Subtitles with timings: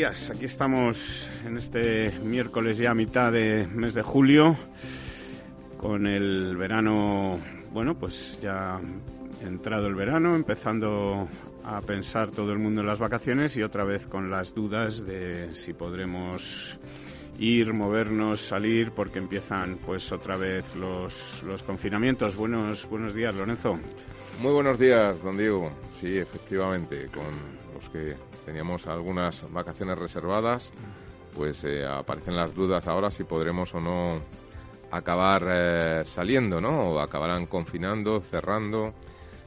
[0.00, 4.56] Aquí estamos en este miércoles ya a mitad de mes de julio,
[5.76, 7.38] con el verano,
[7.72, 8.80] bueno, pues ya
[9.42, 11.28] entrado el verano, empezando
[11.64, 15.54] a pensar todo el mundo en las vacaciones y otra vez con las dudas de
[15.54, 16.78] si podremos
[17.38, 22.34] ir, movernos, salir, porque empiezan pues otra vez los, los confinamientos.
[22.34, 23.78] Buenos, buenos días, Lorenzo.
[24.40, 25.70] Muy buenos días, don Diego.
[26.00, 27.26] Sí, efectivamente, con
[27.74, 30.70] los que teníamos algunas vacaciones reservadas,
[31.34, 34.20] pues eh, aparecen las dudas ahora si podremos o no
[34.90, 36.90] acabar eh, saliendo, ¿no?
[36.90, 38.92] O acabarán confinando, cerrando.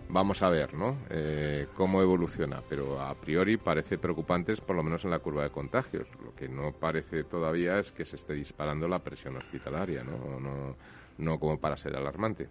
[0.08, 0.98] Vamos a ver, ¿no?
[1.10, 5.50] Eh, cómo evoluciona, pero a priori parece preocupante, por lo menos en la curva de
[5.50, 6.08] contagios.
[6.24, 10.40] Lo que no parece todavía es que se esté disparando la presión hospitalaria, ¿no?
[10.40, 10.76] no
[11.18, 12.48] no como para ser alarmante.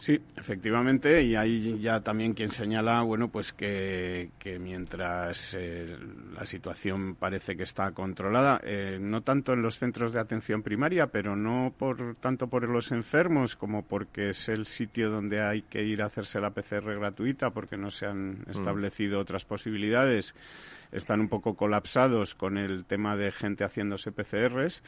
[0.00, 5.94] Sí, efectivamente, y hay ya también quien señala, bueno, pues que, mientras eh,
[6.34, 11.08] la situación parece que está controlada, eh, no tanto en los centros de atención primaria,
[11.08, 15.82] pero no por tanto por los enfermos como porque es el sitio donde hay que
[15.82, 18.50] ir a hacerse la PCR gratuita, porque no se han mm.
[18.52, 20.34] establecido otras posibilidades,
[20.92, 24.82] están un poco colapsados con el tema de gente haciéndose PCRs.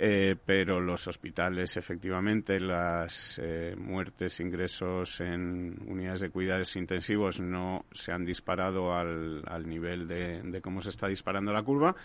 [0.00, 7.84] Eh, pero los hospitales, efectivamente, las eh, muertes, ingresos en unidades de cuidados intensivos no
[7.90, 11.96] se han disparado al, nivel de, cómo se está disparando la curva.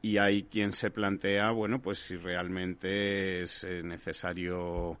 [0.00, 4.98] Y hay quien se plantea, bueno, pues si realmente es eh, necesario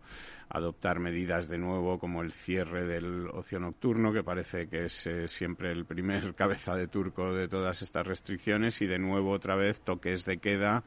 [0.50, 5.72] adoptar medidas de nuevo como el cierre del ocio nocturno, que parece que es siempre
[5.72, 10.26] el primer cabeza de turco de todas estas restricciones, y de nuevo otra vez toques
[10.26, 10.84] de queda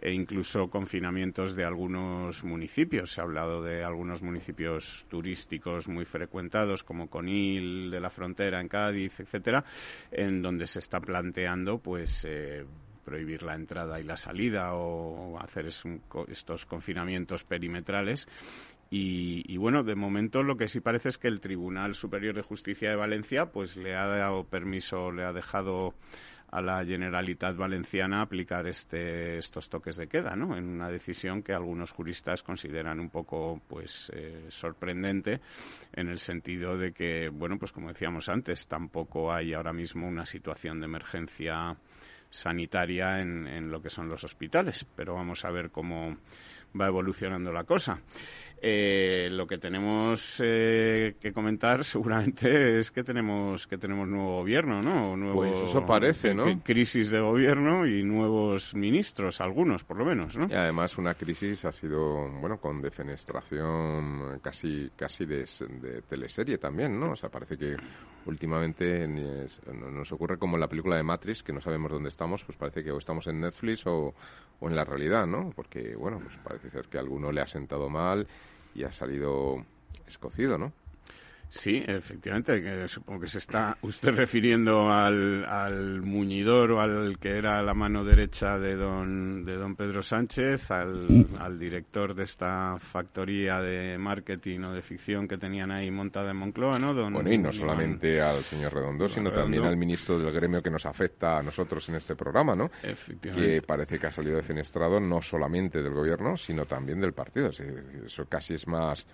[0.00, 3.12] e incluso confinamientos de algunos municipios.
[3.12, 8.68] Se ha hablado de algunos municipios turísticos muy frecuentados como Conil de la Frontera en
[8.68, 9.64] Cádiz, etcétera,
[10.10, 12.64] en donde se está planteando pues eh,
[13.04, 18.26] prohibir la entrada y la salida o hacer estos confinamientos perimetrales
[18.92, 22.42] y, y, bueno, de momento lo que sí parece es que el Tribunal Superior de
[22.42, 25.94] Justicia de Valencia pues le ha dado permiso, le ha dejado
[26.50, 30.56] a la Generalitat Valenciana aplicar este, estos toques de queda, ¿no?
[30.56, 35.40] En una decisión que algunos juristas consideran un poco, pues, eh, sorprendente
[35.92, 40.26] en el sentido de que, bueno, pues como decíamos antes, tampoco hay ahora mismo una
[40.26, 41.76] situación de emergencia
[42.30, 46.16] sanitaria en, en lo que son los hospitales, pero vamos a ver cómo
[46.78, 48.00] va evolucionando la cosa.
[48.62, 54.82] Eh, lo que tenemos eh, que comentar seguramente es que tenemos que tenemos nuevo gobierno,
[54.82, 55.16] ¿no?
[55.16, 56.44] Nuevo, pues eso parece, ¿no?
[56.62, 60.46] Crisis de gobierno y nuevos ministros, algunos por lo menos, ¿no?
[60.46, 65.46] Y además una crisis ha sido, bueno, con defenestración casi casi de,
[65.80, 67.12] de teleserie también, ¿no?
[67.12, 67.76] O sea, parece que
[68.26, 72.58] últimamente nos ocurre como en la película de Matrix, que no sabemos dónde estamos, pues
[72.58, 74.14] parece que o estamos en Netflix o,
[74.60, 75.50] o en la realidad, ¿no?
[75.56, 78.26] Porque, bueno, pues parece ser que a alguno le ha sentado mal
[78.74, 79.64] y ha salido
[80.06, 80.72] escocido, ¿no?
[81.50, 87.36] Sí, efectivamente, que supongo que se está usted refiriendo al, al, muñidor o al que
[87.36, 92.78] era la mano derecha de don, de don Pedro Sánchez, al, al, director de esta
[92.78, 96.94] factoría de marketing o de ficción que tenían ahí montada en Moncloa, ¿no?
[96.94, 100.70] Don, bueno, y no solamente al señor Redondo, sino también al ministro del gremio que
[100.70, 102.70] nos afecta a nosotros en este programa, ¿no?
[102.80, 103.54] Efectivamente.
[103.54, 107.50] Que parece que ha salido defenestrado no solamente del gobierno, sino también del partido.
[107.50, 109.04] Eso casi es más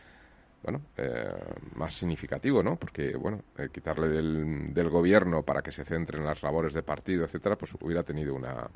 [0.62, 1.32] bueno, eh,
[1.76, 2.76] más significativo, ¿no?
[2.76, 6.82] Porque, bueno, eh, quitarle del, del, gobierno para que se centre en las labores de
[6.82, 8.68] partido, etcétera, pues hubiera tenido una,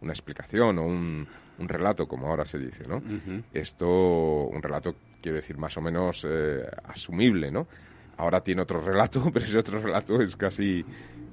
[0.00, 1.26] una explicación o un,
[1.58, 3.02] un relato, como ahora se dice, ¿no?
[3.52, 3.88] Esto,
[4.44, 7.66] un relato, quiero decir, más o menos eh, asumible, ¿no?
[8.16, 10.84] Ahora tiene otro relato, pero ese otro relato es casi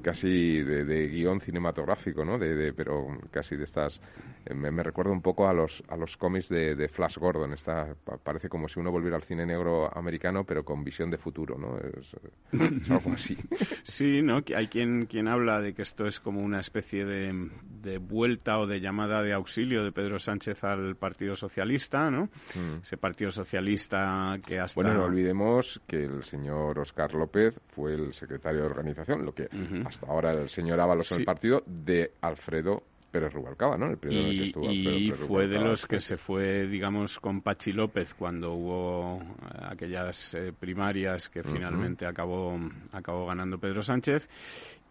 [0.01, 2.37] casi de, guion cinematográfico, ¿no?
[2.37, 4.01] De, pero casi de estas...
[4.45, 7.53] Eh, me, recuerda un poco a los, a los cómics de, Flash Gordon.
[7.53, 11.57] Esta, parece como si uno volviera al cine negro americano, pero con visión de futuro,
[11.57, 11.77] ¿no?
[11.77, 13.37] Es, algo así.
[13.83, 14.41] Sí, ¿no?
[14.55, 17.49] Hay quien, quien habla de que esto es como una especie de,
[17.81, 22.25] de vuelta o de llamada de auxilio de Pedro Sánchez al Partido Socialista, ¿no?
[22.55, 22.81] Mm.
[22.83, 24.81] Ese Partido Socialista que hasta...
[24.81, 29.47] Bueno, no olvidemos que el señor Oscar López fue el secretario de organización, lo que
[29.91, 33.87] hasta ahora el señor Ábalos en el partido, de Alfredo Pérez Rubalcaba, ¿no?
[33.87, 38.13] El y, que estuvo y fue de los que se fue, digamos, con Pachi López
[38.13, 42.57] cuando hubo eh, aquellas eh, primarias que finalmente acabó,
[42.93, 44.29] acabó ganando Pedro Sánchez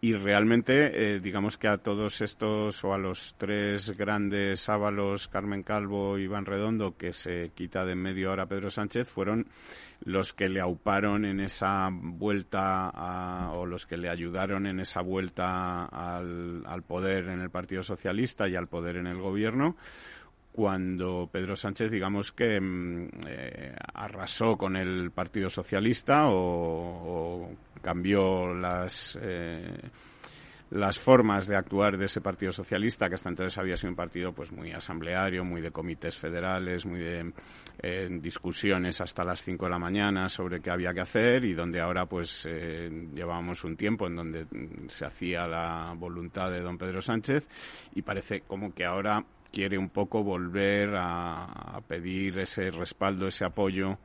[0.03, 5.61] y realmente, eh, digamos que a todos estos, o a los tres grandes Ábalos, Carmen
[5.61, 9.45] Calvo Iván Redondo, que se quita de en medio ahora Pedro Sánchez, fueron
[10.03, 15.85] los que le auparon en esa vuelta o los que le ayudaron en esa vuelta
[15.85, 19.75] al, al poder en el Partido Socialista y al poder en el gobierno
[20.51, 27.49] cuando Pedro Sánchez, digamos que mm, eh, arrasó con el Partido Socialista o,
[27.81, 29.89] cambió las eh,
[30.71, 34.31] las formas de actuar de ese Partido Socialista, que hasta entonces había sido un partido
[34.31, 37.33] pues muy asambleario, muy de comités federales, muy de
[37.81, 41.81] eh, discusiones hasta las 5 de la mañana sobre qué había que hacer y donde
[41.81, 44.45] ahora pues llevábamos un tiempo en donde
[44.87, 47.45] se hacía la voluntad de don Pedro Sánchez
[47.93, 53.97] y parece como que ahora quiere un poco volver a, pedir ese respaldo, ese apoyo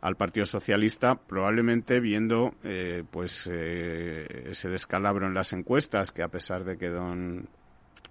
[0.00, 6.28] al Partido Socialista, probablemente viendo eh, pues eh, ese descalabro en las encuestas, que a
[6.28, 7.48] pesar de que don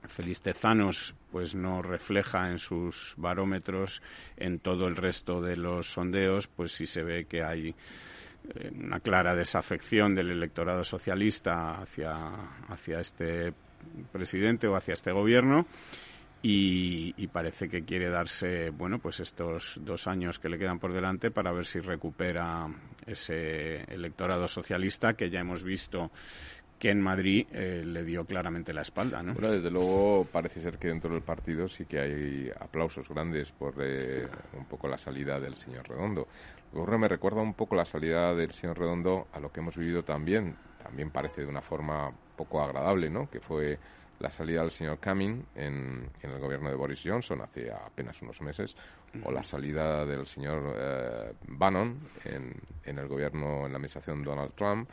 [0.08, 4.02] Feliz Tezanos pues no refleja en sus barómetros
[4.36, 9.00] en todo el resto de los sondeos, pues sí se ve que hay eh, una
[9.00, 12.16] clara desafección del electorado socialista hacia,
[12.68, 13.54] hacia este
[14.12, 15.66] presidente o hacia este gobierno
[16.42, 21.32] y, parece que quiere darse, bueno, pues estos dos años que le quedan por delante
[21.32, 22.68] para ver si recupera
[23.06, 26.12] ese electorado socialista que ya hemos visto
[26.80, 29.34] que en Madrid eh, le dio claramente la espalda, ¿no?
[29.34, 33.74] Bueno, desde luego parece ser que dentro del partido sí que hay aplausos grandes por
[33.80, 36.28] eh, un poco la salida del señor Redondo.
[36.74, 40.04] Luego me recuerda un poco la salida del señor Redondo a lo que hemos vivido
[40.04, 43.28] también, también parece de una forma poco agradable, ¿no?
[43.28, 43.80] Que fue
[44.20, 48.76] la salida del señor Cumming en, el gobierno de Boris Johnson hace apenas unos meses,
[49.24, 52.54] o la salida del señor eh, Bannon en,
[52.84, 54.90] en, el gobierno, en la administración Donald Trump,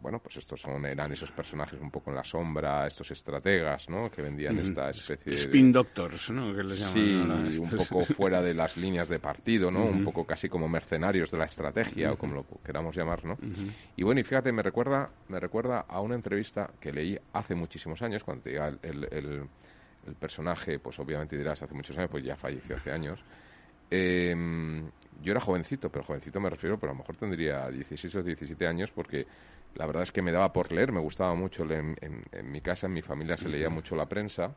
[0.00, 4.10] bueno, pues estos son, eran esos personajes un poco en la sombra, estos estrategas, ¿no?
[4.10, 5.38] Que vendían esta especie de...
[5.38, 6.54] Spin doctors, ¿no?
[6.54, 9.84] Que les llaman sí, un poco fuera de las líneas de partido, ¿no?
[9.84, 13.36] Un poco casi como mercenarios de la estrategia, o como lo queramos llamar, ¿no?
[13.96, 18.02] Y bueno, y fíjate, me recuerda, me recuerda a una entrevista que leí hace muchísimos
[18.02, 19.48] años, cuando te diga el, el,
[20.06, 23.20] el personaje, pues obviamente dirás hace muchos años, pues ya falleció hace años,
[23.90, 24.34] eh,
[25.22, 28.66] yo era jovencito, pero jovencito me refiero, pero a lo mejor tendría 16 o 17
[28.66, 29.26] años porque
[29.74, 31.96] la verdad es que me daba por leer, me gustaba mucho leer.
[32.00, 34.54] En, mi casa, en mi familia se leía mucho la prensa,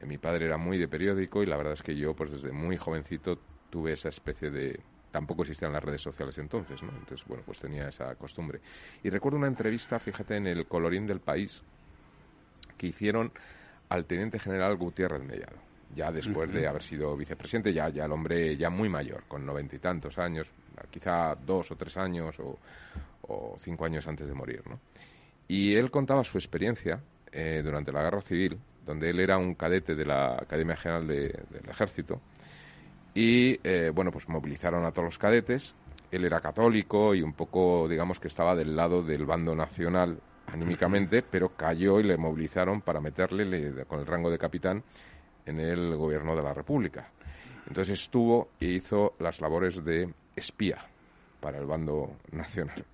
[0.00, 2.52] eh, mi padre era muy de periódico y la verdad es que yo pues desde
[2.52, 3.38] muy jovencito
[3.70, 4.80] tuve esa especie de...
[5.10, 6.90] Tampoco existían las redes sociales entonces, ¿no?
[6.90, 8.60] Entonces, bueno, pues tenía esa costumbre.
[9.04, 11.62] Y recuerdo una entrevista, fíjate, en el Colorín del País,
[12.76, 13.32] que hicieron
[13.88, 18.56] al teniente general Gutiérrez Mellado ya después de haber sido vicepresidente, ya, ya el hombre
[18.56, 20.50] ya muy mayor, con noventa y tantos años,
[20.90, 24.62] quizá dos o tres años o, cinco años antes de morir.
[24.68, 24.78] ¿no?
[25.48, 27.00] Y él contaba su experiencia
[27.32, 31.68] eh, durante la Guerra Civil, donde él era un cadete de la Academia General del
[31.68, 32.20] Ejército,
[33.14, 35.74] y eh, bueno, pues movilizaron a todos los cadetes,
[36.10, 41.22] él era católico y un poco, digamos que estaba del lado del bando nacional anímicamente,
[41.22, 44.82] pero cayó y le movilizaron para meterle con el rango de capitán
[45.46, 47.10] en el gobierno de la República.
[47.66, 50.78] Entonces estuvo e hizo las labores de espía
[51.40, 52.84] para el bando nacional.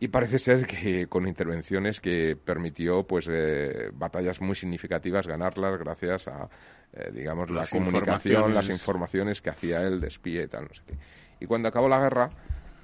[0.00, 6.28] Y parece ser que con intervenciones que permitió pues eh, batallas muy significativas ganarlas gracias
[6.28, 6.48] a
[6.92, 10.82] eh, digamos la comunicación, las informaciones que hacía él de espía y tal, no sé
[10.86, 10.94] qué.
[11.40, 12.30] Y cuando acabó la guerra,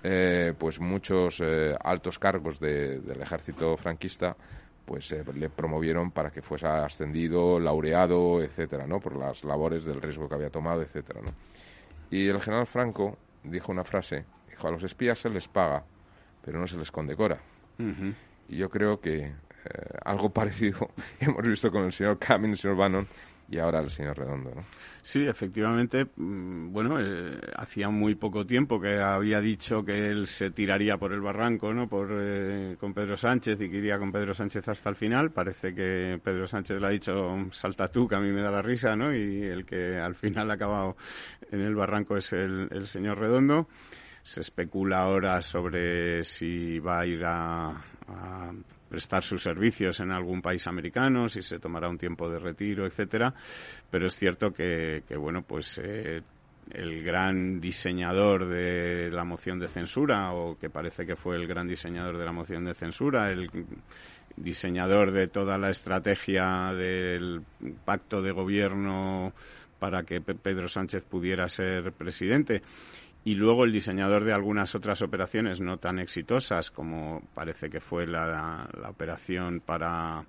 [0.03, 1.43] eh, pues muchos
[1.81, 4.37] altos cargos del ejército franquista
[4.85, 9.01] pues eh, le promovieron para que fuese ascendido, laureado, etcétera, ¿no?
[9.01, 11.33] Por las labores del riesgo que había tomado, etcétera, ¿no?
[12.11, 15.85] Y el general Franco dijo una frase, dijo, a los espías se les paga,
[16.45, 17.39] pero no se les condecora.
[18.49, 19.33] Y yo creo que eh,
[20.05, 23.09] algo parecido hemos visto con el señor Cummings, el señor Bannon
[23.49, 24.63] y ahora el señor Redondo, ¿no?
[25.03, 30.51] Sí, efectivamente, mm, bueno, eh, hacía muy poco tiempo que había dicho que él se
[30.51, 31.89] tiraría por el barranco, ¿no?
[31.89, 35.31] Por, eh, con Pedro Sánchez y que iría con Pedro Sánchez hasta el final.
[35.31, 38.63] Parece que Pedro Sánchez le ha dicho, salta tú, que a mí me da la
[38.63, 39.15] risa, ¿no?
[39.15, 40.97] Y el que al final ha acabado
[41.51, 43.69] en el barranco es el, señor Redondo.
[44.23, 47.77] Se especula ahora sobre si va a ir a
[48.95, 53.35] prestar sus servicios en algún país americano, si se tomará un tiempo de retiro, etcétera.
[53.91, 56.23] Pero es cierto que, bueno, pues eh,
[56.71, 61.67] el gran diseñador de la moción de censura, o que parece que fue el gran
[61.67, 63.51] diseñador de la moción de censura, el
[64.37, 67.43] diseñador de toda la estrategia del
[67.85, 69.33] pacto de gobierno
[69.81, 72.63] para que Pedro Sánchez pudiera ser presidente
[73.25, 78.07] y luego el diseñador de algunas otras operaciones no tan exitosas como parece que fue
[78.07, 80.25] la, operación para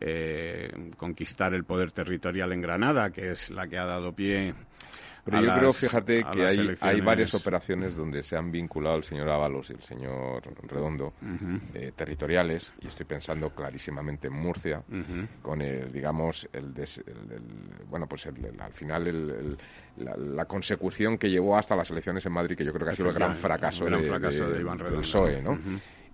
[0.00, 4.54] eh, conquistar el poder territorial en Granada, que es la que ha dado pie
[5.24, 9.28] pero yo creo, fíjate, que hay, hay varias operaciones donde se han vinculado el señor
[9.28, 11.14] Ábalos y el señor Redondo,
[11.74, 14.82] eh, territoriales, y estoy pensando clarísimamente en Murcia,
[15.42, 16.72] con el, digamos, el,
[17.88, 19.56] bueno, pues al final
[19.96, 23.08] la, consecución que llevó hasta las elecciones en Madrid, que yo creo que ha sido
[23.08, 25.58] el gran fracaso, de, del PSOE, ¿no?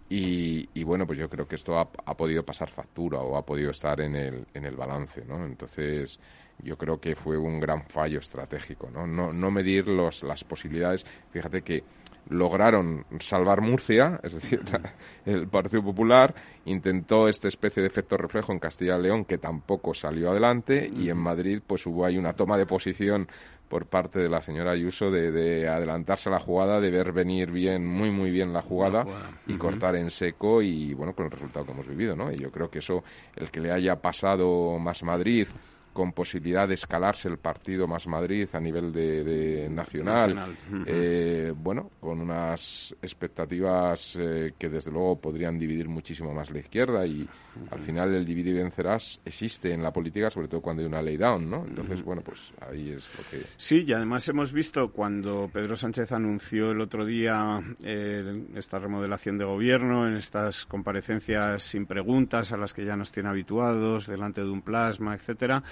[0.08, 3.70] Y, bueno, pues yo creo que esto ha, ha, podido pasar factura o ha podido
[3.70, 5.44] estar en el, en el balance, ¿no?
[5.44, 6.20] Entonces,
[6.62, 9.06] yo creo que fue un gran fallo estratégico, ¿no?
[9.06, 11.04] No, no medir los, las posibilidades.
[11.30, 11.84] Fíjate que
[12.30, 14.62] lograron salvar Murcia, es decir,
[15.26, 16.34] el Partido Popular
[16.64, 21.10] intentó esta especie de efecto reflejo en Castilla y León que tampoco salió adelante y
[21.10, 23.28] en Madrid pues hubo ahí una toma de posición
[23.68, 27.50] por parte de la señora Ayuso de, de adelantarse a la jugada, de ver venir
[27.50, 29.04] bien, muy muy bien la jugada,
[29.46, 32.30] y cortar en seco y bueno, con el resultado que hemos vivido, ¿no?
[32.30, 33.02] Y yo creo que eso,
[33.34, 35.48] el que le haya pasado más Madrid,
[35.94, 42.20] con posibilidad de escalarse el partido más Madrid a nivel de, nacional, eh, bueno, con
[42.20, 47.26] unas expectativas eh, que desde luego podrían dividir muchísimo más la izquierda y
[47.70, 51.00] al final el dividir y vencerás existe en la política, sobre todo cuando hay una
[51.00, 51.64] ley down, ¿no?
[51.64, 53.46] Entonces, bueno, pues ahí es lo que...
[53.56, 59.38] Sí, y además hemos visto cuando Pedro Sánchez anunció el otro día eh, esta remodelación
[59.38, 64.40] de gobierno, en estas comparecencias sin preguntas a las que ya nos tiene habituados, delante
[64.40, 65.62] de un plasma, etcétera,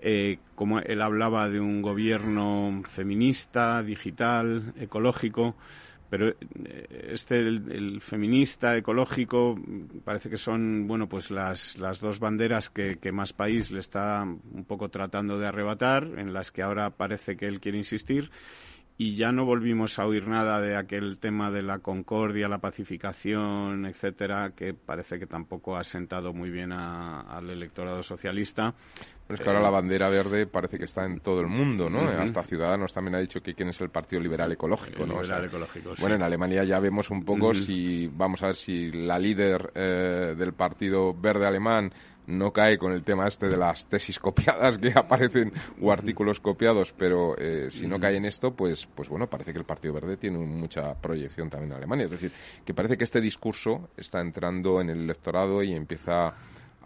[0.00, 5.56] eh, como él hablaba de un gobierno feminista, digital, ecológico,
[6.08, 9.58] pero eh, este el, feminista ecológico
[10.04, 14.22] parece que son bueno pues las, las dos banderas que, que, más país le está
[14.22, 18.30] un poco tratando de arrebatar en las que ahora parece que él quiere insistir
[18.98, 23.84] y ya no volvimos a oír nada de aquel tema de la concordia, la pacificación,
[23.84, 28.74] etcétera, que parece que tampoco ha sentado muy bien al electorado socialista.
[29.26, 32.00] Pero es que ahora la bandera verde parece que está en todo el mundo, ¿no?
[32.00, 35.20] Hasta Ciudadanos también ha dicho que quién es el Partido Liberal Ecológico, ¿no?
[35.20, 39.18] Liberal Ecológico, Bueno, en Alemania ya vemos un poco si, vamos a ver si la
[39.18, 41.92] líder eh, del Partido Verde Alemán
[42.26, 46.92] no cae con el tema este de las tesis copiadas que aparecen o artículos copiados,
[46.96, 50.16] pero eh, si no cae en esto, pues, pues bueno, parece que el Partido Verde
[50.16, 52.04] tiene mucha proyección también en Alemania.
[52.04, 52.32] Es decir,
[52.64, 56.34] que parece que este discurso está entrando en el electorado y empieza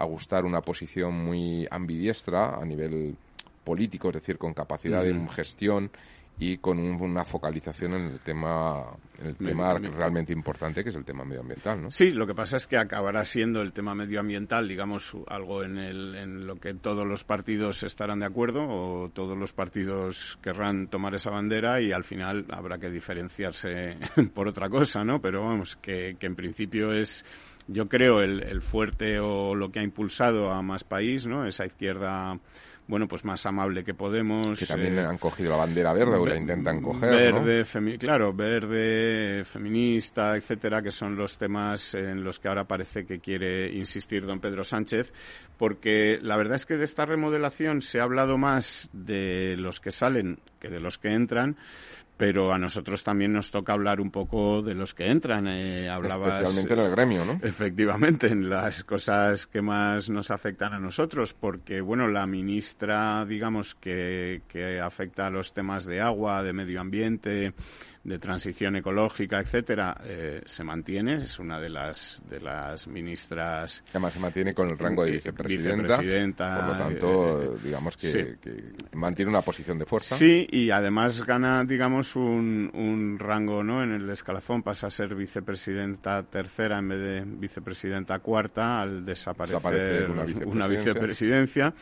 [0.01, 3.15] a gustar una posición muy ambidiestra a nivel
[3.63, 5.91] político, es decir, con capacidad de gestión
[6.39, 8.87] y con una focalización en el tema,
[9.23, 11.91] el tema realmente importante, que es el tema medioambiental, ¿no?
[11.91, 16.15] Sí, lo que pasa es que acabará siendo el tema medioambiental, digamos, algo en, el,
[16.15, 21.15] en lo que todos los partidos estarán de acuerdo o todos los partidos querrán tomar
[21.15, 23.99] esa bandera y al final habrá que diferenciarse
[24.35, 25.21] por otra cosa, ¿no?
[25.21, 27.23] Pero vamos, que, que en principio es
[27.73, 31.47] yo creo el, el fuerte o lo que ha impulsado a más país, ¿no?
[31.47, 32.39] Esa izquierda
[32.91, 34.59] bueno, pues más amable que Podemos.
[34.59, 39.45] Que también eh, han cogido la bandera verde o la intentan coger, Verde, claro, verde,
[39.45, 44.41] feminista, etcétera, que son los temas en los que ahora parece que quiere insistir don
[44.41, 45.13] Pedro Sánchez,
[45.57, 49.93] porque la verdad es que de esta remodelación se ha hablado más de los que
[49.93, 51.57] salen que de los que entran
[52.21, 55.49] pero a nosotros también nos toca hablar un poco de los que entran.
[55.49, 57.41] Eh, Especialmente en el gremio, ¿no?
[57.43, 63.75] Efectivamente, en las cosas que más nos afectan a nosotros, porque, bueno, la ministra, digamos,
[63.75, 67.55] que, que afecta a los temas de agua, de medio ambiente,
[68.03, 71.17] de transición ecológica, etcétera, eh, se mantiene.
[71.17, 73.83] Es una de las de las ministras.
[73.91, 75.99] Además, se mantiene con el rango de vicepresidenta.
[76.57, 78.37] por lo tanto, eh, digamos que,
[78.93, 80.17] mantiene una posición de fuerza.
[80.17, 83.83] Sí, y además gana, digamos, un, un rango ¿no?
[83.83, 84.63] en el escalafón.
[84.63, 90.11] Pasa a ser vicepresidenta tercera en vez de vicepresidenta cuarta al desaparecer,
[90.47, 91.75] una, vicepresidencia.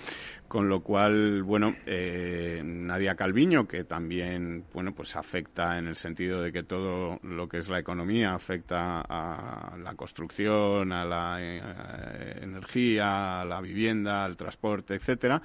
[0.48, 6.40] Con lo cual, bueno, eh, Nadia Calviño, que también, bueno, pues afecta en el sentido
[6.40, 12.38] de que todo lo que es la economía afecta a la construcción, a la eh,
[12.40, 15.42] energía, a la vivienda, al transporte, etcétera,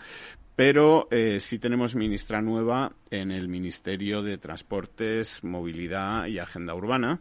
[0.56, 7.20] pero eh, sí tenemos ministra nueva en el Ministerio de Transportes, Movilidad y Agenda Urbana,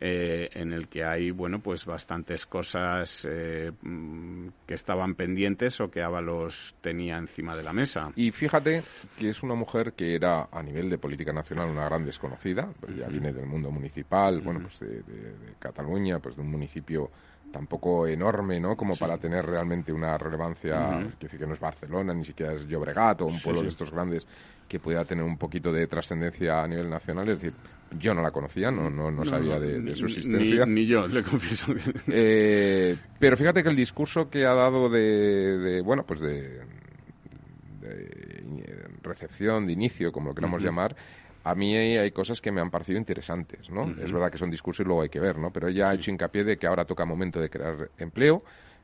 [0.00, 5.90] eh, en el que hay, bueno, pues bastantes cosas eh, mm, que estaban pendientes o
[5.90, 8.12] que Ábalos tenía encima de la mesa.
[8.16, 8.82] Y fíjate
[9.18, 12.96] que es una mujer que era a nivel de política nacional una gran desconocida, pues
[12.96, 17.10] ya viene del mundo municipal, bueno, pues de, de Cataluña, pues de un municipio
[17.52, 18.76] tampoco enorme, ¿no?
[18.76, 22.66] Como para tener realmente una relevancia, que decir que no es Barcelona, ni siquiera es
[22.66, 24.26] Llobregat o un pueblo de estos grandes
[24.68, 27.28] que pueda tener un poquito de trascendencia a nivel nacional.
[27.30, 27.54] Es decir,
[27.98, 30.66] yo no la conocía, no, no, no sabía de, su existencia.
[30.66, 31.74] Ni, yo, le confieso.
[32.06, 36.60] Eh, pero fíjate que el discurso que ha dado de, bueno, pues de,
[39.02, 40.94] recepción, de inicio, como lo queramos llamar,
[41.48, 43.90] a mí hay cosas que me han parecido interesantes, ¿no?
[44.04, 45.50] Es verdad que son discursos y luego hay que ver, ¿no?
[45.50, 48.42] Pero ella ha hecho hincapié de que ahora toca momento de crear empleo,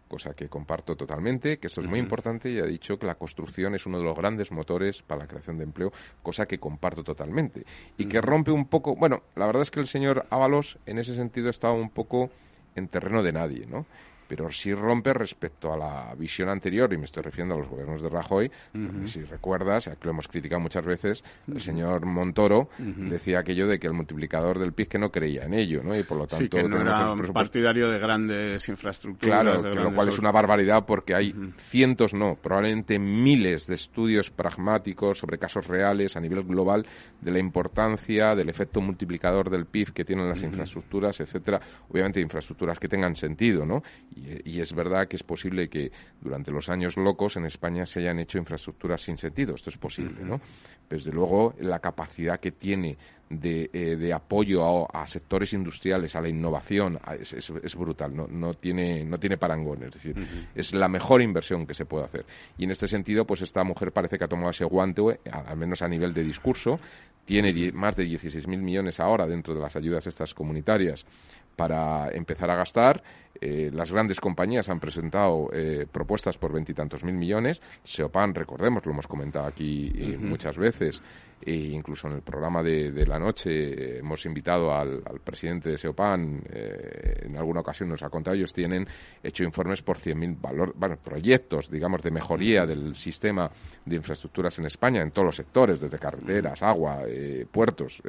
[0.09, 3.75] cosa que comparto totalmente, que esto es muy importante y ha dicho que la construcción
[3.75, 5.93] es uno de los grandes motores para la creación de empleo,
[6.23, 7.67] cosa que comparto totalmente.
[7.99, 11.15] Y que rompe un poco, bueno, la verdad es que el señor Ábalos en ese
[11.15, 12.31] sentido estaba un poco
[12.77, 13.85] en terreno de nadie, ¿no?
[14.29, 18.03] Pero sí rompe respecto a la visión anterior, y me estoy refiriendo a los gobiernos
[18.03, 18.51] de Rajoy,
[19.05, 23.87] si recuerdas, que lo hemos criticado muchas veces, el señor Montoro decía aquello de que
[23.87, 25.97] el multiplicador del PIB que no creía en ello, ¿no?
[25.97, 26.45] Y por lo tanto...
[26.45, 29.61] Sí, que no era un partidario de grandes infraestructuras.
[29.61, 35.19] Claro, lo cual es una barbaridad porque hay cientos, no, probablemente miles de estudios pragmáticos
[35.19, 36.87] sobre casos reales a nivel global
[37.21, 41.61] de la importancia del efecto multiplicador del PIB que tienen las infraestructuras, etcétera.
[41.89, 43.83] Obviamente infraestructuras que tengan sentido, ¿no?
[44.17, 45.91] Y, es verdad que es posible que
[46.21, 49.55] durante los años locos en España se hayan hecho infraestructuras sin sentido.
[49.55, 50.41] Esto es posible, ¿no?
[50.89, 52.97] Desde luego, la capacidad que tiene
[53.29, 59.19] de, eh, apoyo a, sectores industriales, a la innovación, es, brutal, no, no, tiene, no
[59.19, 60.15] tiene parangón, es decir,
[60.55, 62.27] es la mejor inversión que se puede hacer.
[62.59, 65.83] Y en este sentido, pues esta mujer parece que ha tomado ese guante, al menos
[65.83, 66.79] a nivel de discurso,
[67.25, 71.07] tiene más de 16.000 millones ahora dentro de las ayudas estas comunitarias
[71.57, 73.03] para empezar a gastar.
[73.41, 77.61] Eh, las grandes compañías han presentado eh, propuestas por veintitantos mil millones.
[77.83, 81.03] Seopan, recordemos, lo hemos comentado aquí eh, muchas veces,
[81.45, 87.37] e incluso en el programa de, la noche hemos invitado al, presidente de Seopan, en
[87.37, 88.87] alguna ocasión nos ha contado, ellos tienen
[89.23, 93.51] hecho informes por 100.000 valor, bueno, proyectos, digamos, de mejoría del sistema
[93.85, 97.01] de infraestructuras en España, en todos los sectores, desde carreteras, agua,
[97.51, 98.03] puertos,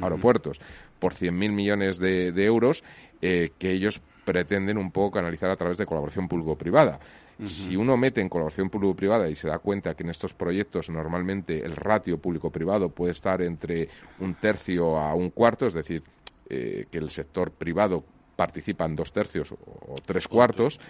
[0.00, 0.60] aeropuertos,
[0.98, 2.82] por 100.000 millones de euros
[3.20, 7.00] que ellos pretenden un poco canalizar a través de colaboración público-privada.
[7.46, 11.64] Si uno mete en colaboración público-privada y se da cuenta que en estos proyectos normalmente
[11.64, 16.02] el ratio público-privado puede estar entre un tercio a un cuarto, es decir,
[16.48, 18.04] eh, que el sector privado
[18.40, 20.80] participan dos tercios o, tres cuartos,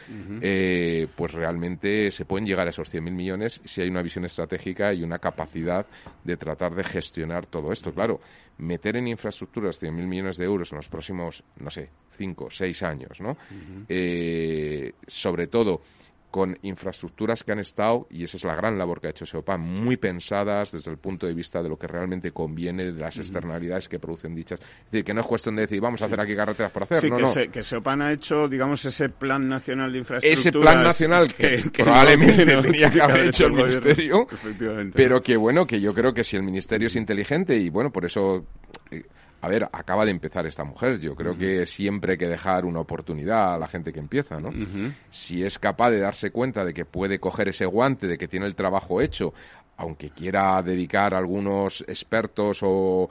[0.41, 4.95] eh, pues realmente se pueden llegar a esos 100.000 millones si hay una visión estratégica
[4.95, 5.85] y una capacidad
[6.23, 7.93] de tratar de gestionar todo esto.
[7.93, 8.21] Claro,
[8.59, 13.21] meter en infraestructuras 100.000 millones de euros en los próximos, no sé, cinco, seis años,
[13.21, 13.37] ¿no?
[13.89, 15.83] Eh, sobre todo
[16.31, 19.57] con infraestructuras que han estado, y esa es la gran labor que ha hecho SEOPA,
[19.57, 23.89] muy pensadas desde el punto de vista de lo que realmente conviene, de las externalidades
[23.89, 24.61] que producen dichas.
[24.61, 26.99] Es decir, que no es cuestión de decir, vamos a hacer aquí carreteras por hacer.
[26.99, 27.29] Sí, no, que, no.
[27.31, 30.47] Se, que SEOPAN ha hecho, digamos, ese plan nacional de infraestructuras.
[30.47, 34.27] Ese plan nacional que, probablemente tenía que haber hecho el Ministerio,
[34.95, 38.05] pero que bueno, que yo creo que si el Ministerio es inteligente, y bueno, por
[38.05, 38.47] eso...
[39.43, 41.01] A ver, acaba de empezar esta mujer.
[41.01, 44.53] Yo creo que siempre hay que dejar una oportunidad a la gente que empieza, ¿no?
[45.11, 48.47] Si es capaz de darse cuenta de que puede coger ese guante, de que tiene
[48.47, 49.33] el trabajo hecho,
[49.79, 53.09] aunque quiera dedicar algunos expertos o,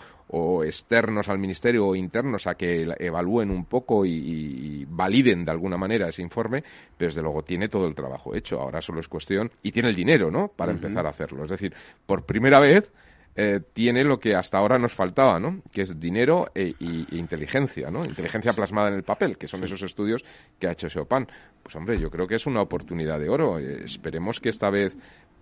[0.63, 6.09] externos al ministerio o internos a que evalúen un poco y, validen de alguna manera
[6.09, 6.63] ese informe,
[6.95, 8.61] pero desde luego tiene todo el trabajo hecho.
[8.61, 10.49] Ahora solo es cuestión y tiene el dinero, ¿no?
[10.49, 11.43] Para empezar a hacerlo.
[11.45, 11.73] Es decir,
[12.05, 12.91] por primera vez
[13.41, 15.61] eh, tiene lo que hasta ahora nos faltaba, ¿no?
[15.71, 16.73] Que es dinero e,
[17.11, 18.03] inteligencia, ¿no?
[18.03, 20.25] Inteligencia plasmada en el papel, que son esos estudios
[20.59, 21.25] que ha hecho Seopan.
[21.63, 23.57] Pues hombre, yo creo que es una oportunidad de oro.
[23.57, 24.97] Eh, esperemos que esta vez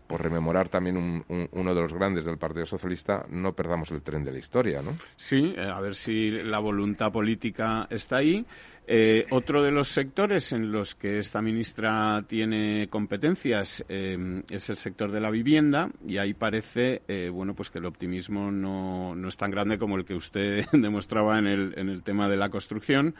[0.05, 4.31] por rememorar también uno de los grandes del Partido Socialista, no perdamos el tren de
[4.31, 4.97] la historia, ¿no?
[5.17, 8.45] Sí, eh, a ver si la voluntad política está ahí.
[8.89, 14.78] Eh, otro de los sectores en los que esta ministra tiene competencias eh, es el
[14.78, 19.28] sector de la vivienda y ahí parece eh, bueno pues que el optimismo no, no,
[19.28, 22.47] es tan grande como el que usted demostraba en el, en el tema de la
[22.47, 23.13] construcción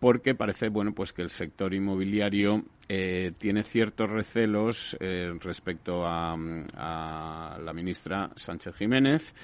[0.00, 4.96] porque parece bueno pues que el sector inmobiliario tiene ciertos recelos
[5.40, 9.34] respecto a, la ministra Sánchez Jiménez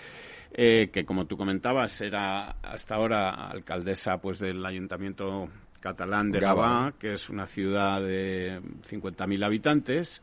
[0.57, 5.49] eh, que como tú comentabas era hasta ahora alcaldesa pues del ayuntamiento
[5.81, 10.23] catalán de Gavà, que es una ciudad de 50.000 habitantes.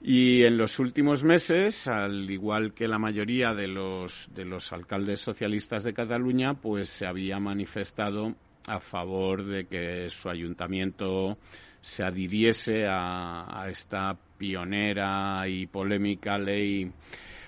[0.00, 5.20] Y en los últimos meses, al igual que la mayoría de los, de los alcaldes
[5.20, 8.34] socialistas de Cataluña, pues se había manifestado
[8.66, 11.38] a favor de que su ayuntamiento
[11.80, 16.90] se adhiriese a, esta pionera y polémica ley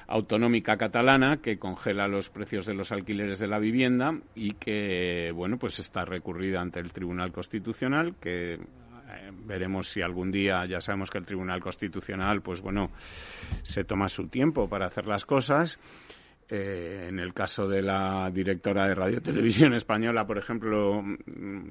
[0.06, 5.58] autonómica catalana que congela los precios de los alquileres de la vivienda y que bueno
[5.58, 8.58] pues está recurrida ante el Tribunal Constitucional que
[9.14, 12.90] eh, veremos si algún día, ya sabemos que el Tribunal Constitucional, pues bueno,
[13.62, 15.78] se toma su tiempo para hacer las cosas.
[16.46, 21.02] Eh, en el caso de la directora de Radio Televisión Española, por ejemplo,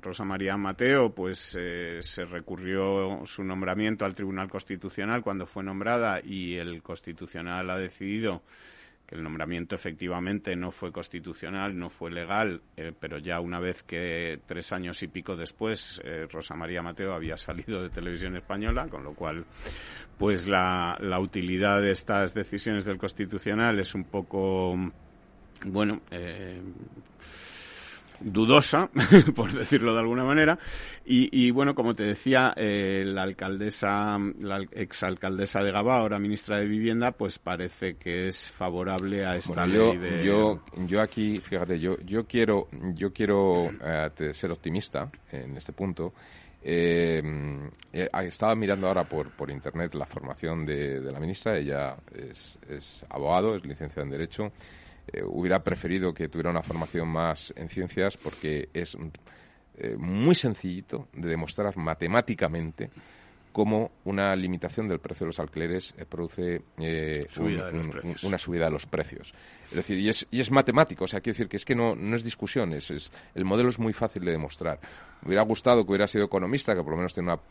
[0.01, 6.19] Rosa María Mateo, pues eh, se recurrió su nombramiento al Tribunal Constitucional cuando fue nombrada
[6.23, 8.41] y el Constitucional ha decidido
[9.05, 13.83] que el nombramiento efectivamente no fue constitucional, no fue legal, eh, pero ya una vez
[13.83, 18.87] que tres años y pico después eh, Rosa María Mateo había salido de televisión española,
[18.87, 19.45] con lo cual
[20.17, 24.75] pues la, utilidad de estas decisiones del constitucional es un poco
[25.65, 26.61] bueno eh,
[28.19, 28.89] dudosa,
[29.35, 30.57] por decirlo de alguna manera.
[31.05, 36.65] Y, bueno, como te decía, eh, la alcaldesa, la exalcaldesa de Gabá, ahora ministra de
[36.65, 40.23] Vivienda, pues parece que es favorable a esta ley.
[40.23, 46.13] Yo, yo, aquí, fíjate, yo, yo quiero, yo quiero eh, ser optimista en este punto.
[46.65, 47.21] Eh,
[47.91, 51.57] estaba mirando ahora por, por internet la formación de, de la ministra.
[51.57, 54.51] Ella es, es abogado, es licenciada en Derecho
[55.07, 58.97] eh, hubiera preferido que tuviera una formación más en ciencias porque es
[59.77, 62.89] eh, muy sencillito de demostrar matemáticamente
[63.51, 66.63] cómo una limitación del precio de los alquileres eh, produce
[68.23, 69.33] una subida de los precios.
[69.69, 71.95] Es decir, y es, y es matemático, o sea, quiero decir que es que no,
[71.95, 74.79] no es discusión, es, el modelo es muy fácil de demostrar.
[75.21, 77.41] Me hubiera gustado que hubiera sido economista, que por lo menos tiene una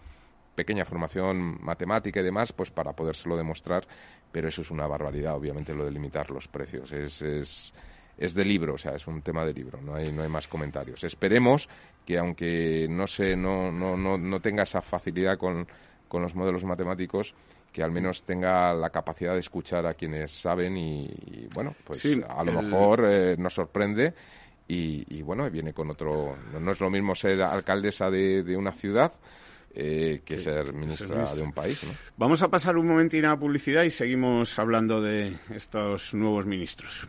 [0.54, 3.86] pequeña formación matemática y demás, pues para podérselo demostrar,
[4.30, 6.92] pero eso es una barbaridad, obviamente, lo de limitar los precios.
[6.92, 7.72] Es, es,
[8.18, 10.48] es de libro, o sea, es un tema de libro, no hay, no hay más
[10.48, 11.04] comentarios.
[11.04, 11.68] Esperemos
[12.04, 15.66] que, aunque no, se, no, no, no, no tenga esa facilidad con,
[16.08, 17.34] con los modelos matemáticos,
[17.72, 22.44] que al menos tenga la capacidad de escuchar a quienes saben y, bueno, pues a
[22.44, 24.12] lo mejor eh, nos sorprende
[24.68, 26.36] y, bueno, viene con otro...
[26.58, 29.12] No, es lo mismo ser alcaldesa de, de una ciudad
[29.74, 31.82] eh, que ser ministra de un país.
[31.84, 31.92] ¿no?
[32.16, 37.08] Vamos a pasar un momentín a publicidad y seguimos hablando de estos nuevos ministros.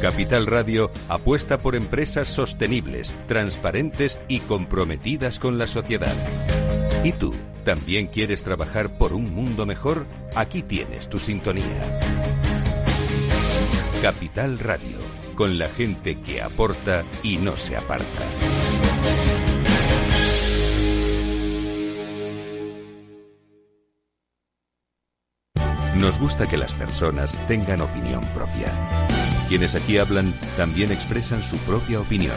[0.00, 6.16] Capital Radio apuesta por empresas sostenibles, transparentes y comprometidas con la sociedad.
[7.04, 7.34] ¿Y tú?
[7.66, 10.06] ¿También quieres trabajar por un mundo mejor?
[10.34, 12.00] Aquí tienes tu sintonía.
[14.00, 14.96] Capital Radio,
[15.34, 18.24] con la gente que aporta y no se aparta.
[25.96, 29.09] Nos gusta que las personas tengan opinión propia.
[29.50, 32.36] Quienes aquí hablan también expresan su propia opinión.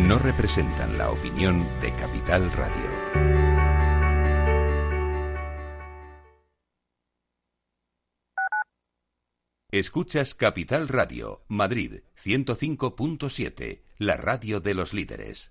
[0.00, 2.90] No representan la opinión de Capital Radio.
[9.70, 15.50] Escuchas Capital Radio, Madrid 105.7, la radio de los líderes.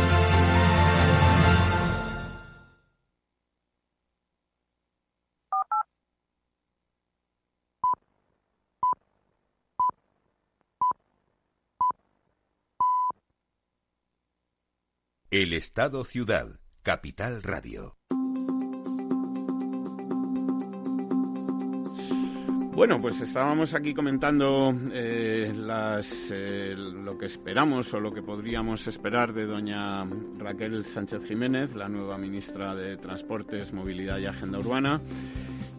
[15.31, 17.95] El Estado Ciudad, Capital Radio.
[22.73, 28.85] Bueno, pues estábamos aquí comentando eh, las, eh, lo que esperamos o lo que podríamos
[28.87, 30.03] esperar de doña
[30.37, 34.99] Raquel Sánchez Jiménez, la nueva ministra de Transportes, Movilidad y Agenda Urbana,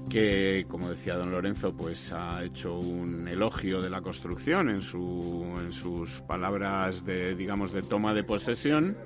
[0.09, 5.45] que, como decía don Lorenzo, pues ha hecho un elogio de la construcción en, su,
[5.61, 8.97] en sus palabras de, digamos, de toma de posesión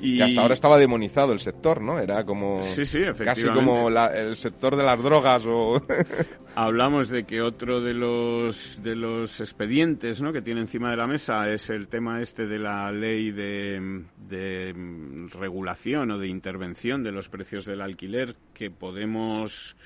[0.00, 0.18] y...
[0.18, 1.98] Que hasta ahora estaba demonizado el sector, ¿no?
[1.98, 5.82] Era como sí, sí, casi como el sector de las drogas o
[6.54, 10.32] hablamos de que otro de los de los expedientes, ¿no?
[10.32, 15.28] que tiene encima de la mesa es el tema este de la ley de, de
[15.38, 19.76] regulación o de intervención de los precios del alquiler que podemos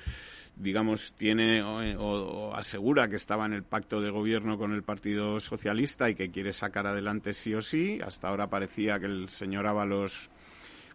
[0.61, 6.11] digamos, tiene o, asegura que estaba en el pacto de gobierno con el Partido Socialista
[6.11, 7.99] y que quiere sacar adelante sí o sí.
[8.05, 10.31] Hasta ahora parecía que el señor Ábalos,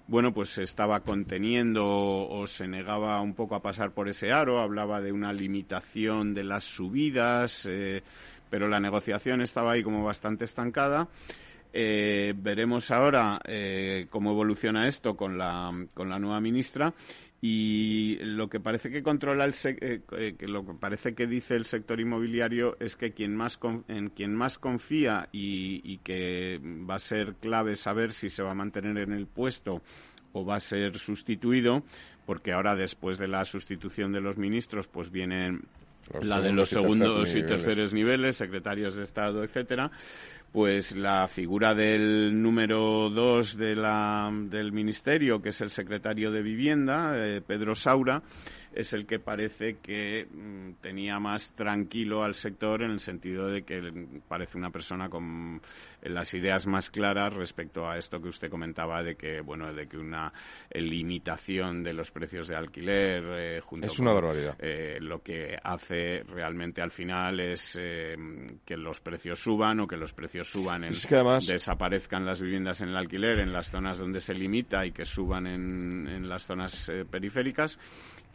[0.08, 4.60] bueno, pues estaba conteniendo o, se negaba un poco a pasar por ese aro.
[4.60, 8.04] Hablaba de una limitación de las subidas, eh,
[8.50, 11.08] pero la negociación estaba ahí como bastante estancada.
[11.78, 16.94] Eh, veremos ahora eh, cómo evoluciona esto con la, con la nueva ministra
[17.42, 21.56] y lo que parece que controla el eh, eh, que lo que parece que dice
[21.56, 27.00] el sector inmobiliario es que quien más en quien más confía y, que va a
[27.00, 29.82] ser clave saber si se va a mantener en el puesto
[30.34, 31.84] o va a ser sustituido
[32.26, 35.60] porque ahora después de la sustitución de los ministros pues viene
[36.22, 39.92] la de los segundos y terceros niveles, secretarios de Estado, etcétera
[40.56, 46.42] pues la figura del número dos de la, del ministerio, que es el secretario de
[46.42, 48.24] Vivienda, eh, Pedro Saura,
[48.76, 53.64] es el que parece que mm, tenía más tranquilo al sector en el sentido de
[53.64, 53.82] que
[54.28, 55.62] parece una persona con
[56.04, 59.98] las ideas más claras respecto a esto que usted comentaba de que bueno de que
[59.98, 60.32] una
[60.72, 64.58] limitación de los precios de alquiler eh, es una barbaridad.
[64.60, 68.18] eh, lo que hace realmente al final es eh,
[68.66, 70.94] que los precios suban o que los precios suban en
[71.48, 75.48] desaparezcan las viviendas en el alquiler en las zonas donde se limita y que suban
[75.48, 77.80] en, en las zonas periféricas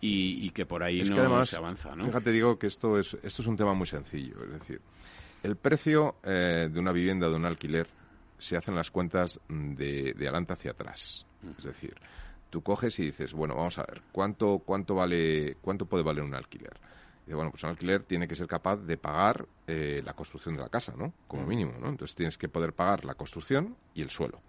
[0.01, 2.05] y, que por ahí no se avanza, ¿no?
[2.05, 4.37] Fíjate, digo que esto es, esto es un tema muy sencillo.
[4.45, 4.81] Es decir,
[5.43, 7.87] el precio eh, de una vivienda, de un alquiler,
[8.39, 11.27] se hacen las cuentas de, de adelante hacia atrás.
[11.43, 11.51] Mm.
[11.59, 11.95] Es decir,
[12.49, 16.35] tú coges y dices, bueno, vamos a ver, ¿cuánto, cuánto, vale, cuánto puede valer un
[16.35, 16.73] alquiler?
[17.27, 20.63] Y bueno, pues un alquiler tiene que ser capaz de pagar eh, la construcción de
[20.63, 21.13] la casa, ¿no?
[21.29, 21.49] Como mm.
[21.49, 21.89] mínimo, ¿no?
[21.89, 24.41] Entonces tienes que poder pagar la construcción y el suelo.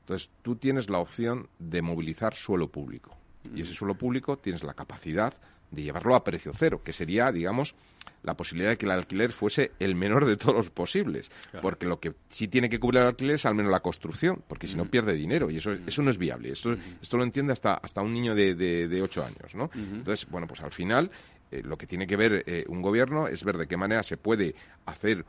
[0.00, 3.16] Entonces tú tienes la opción de movilizar suelo público
[3.54, 5.34] y ese suelo público tienes la capacidad
[5.70, 7.74] de llevarlo a precio cero, que sería, digamos,
[8.22, 11.30] la posibilidad de que el alquiler fuese el menor de todos los posibles.
[11.60, 14.66] Porque lo que sí tiene que cubrir el alquiler es al menos la construcción, porque
[14.66, 16.50] si no pierde dinero y eso, eso no es viable.
[16.50, 19.70] Esto, esto lo entiende hasta, hasta un niño de, de, 8 años, ¿no?
[19.74, 21.10] Entonces, bueno, pues al final
[21.50, 24.16] eh, lo que tiene que ver eh, un gobierno es ver de qué manera se
[24.16, 24.54] puede
[24.86, 25.24] hacer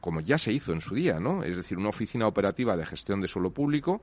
[0.00, 1.44] como ya se hizo en su día, ¿no?
[1.44, 4.02] Es decir, una oficina operativa de gestión de suelo público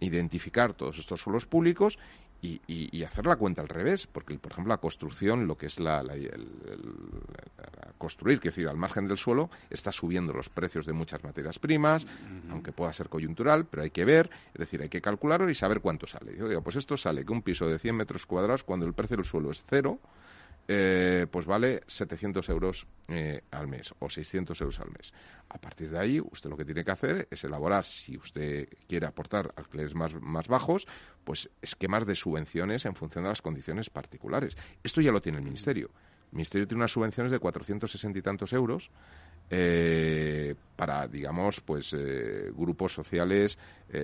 [0.00, 1.98] identificar todos estos suelos públicos
[2.42, 6.02] y, hacer la cuenta al revés, porque, por ejemplo, la construcción, lo que es la,
[7.98, 12.06] construir, que decir, al margen del suelo, está subiendo los precios de muchas materias primas,
[12.50, 15.80] aunque pueda ser coyuntural, pero hay que ver, es decir, hay que calcularlo y saber
[15.80, 16.36] cuánto sale.
[16.36, 19.16] Yo digo, pues esto sale que un piso de 100 metros cuadrados, cuando el precio
[19.16, 20.00] del suelo es cero,
[20.68, 25.14] eh, pues vale 700 euros eh, al mes o 600 euros al mes.
[25.48, 29.06] A partir de ahí, usted lo que tiene que hacer es elaborar, si usted quiere
[29.06, 30.88] aportar alquileres más, más bajos,
[31.24, 34.56] pues esquemas de subvenciones en función de las condiciones particulares.
[34.82, 35.90] Esto ya lo tiene el Ministerio.
[36.32, 38.90] El Ministerio tiene unas subvenciones de 460 y tantos euros
[39.48, 41.94] eh, para, digamos, pues
[42.52, 43.56] grupos sociales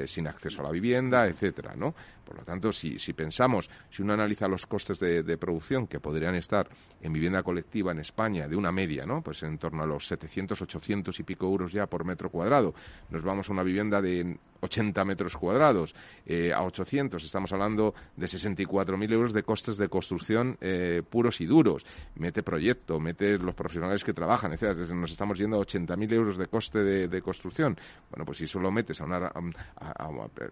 [0.06, 1.96] sin acceso a la vivienda, etcétera, ¿no?
[2.24, 6.34] Por lo tanto, si, si pensamos, si uno analiza los costes de, producción que podrían
[6.34, 6.68] estar
[7.00, 9.22] en vivienda colectiva en España de una media, ¿no?
[9.22, 12.74] Pues en torno a los 700, 800 y pico euros ya por metro cuadrado,
[13.10, 18.26] nos vamos a una vivienda de 80 metros cuadrados eh, a 800, estamos hablando de
[18.26, 21.84] 64.000 euros de costes de construcción eh, puros y duros.
[22.14, 24.76] Mete proyecto, mete los profesionales que trabajan, etc.
[24.90, 27.76] Nos estamos yendo a 80.000 euros de coste de, construcción.
[28.10, 29.32] Bueno, pues si solo metes a, una,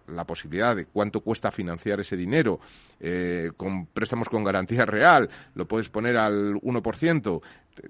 [0.07, 2.59] la posibilidad de cuánto cuesta financiar ese dinero
[2.99, 7.41] eh, con préstamos con garantía real, lo puedes poner al 1%,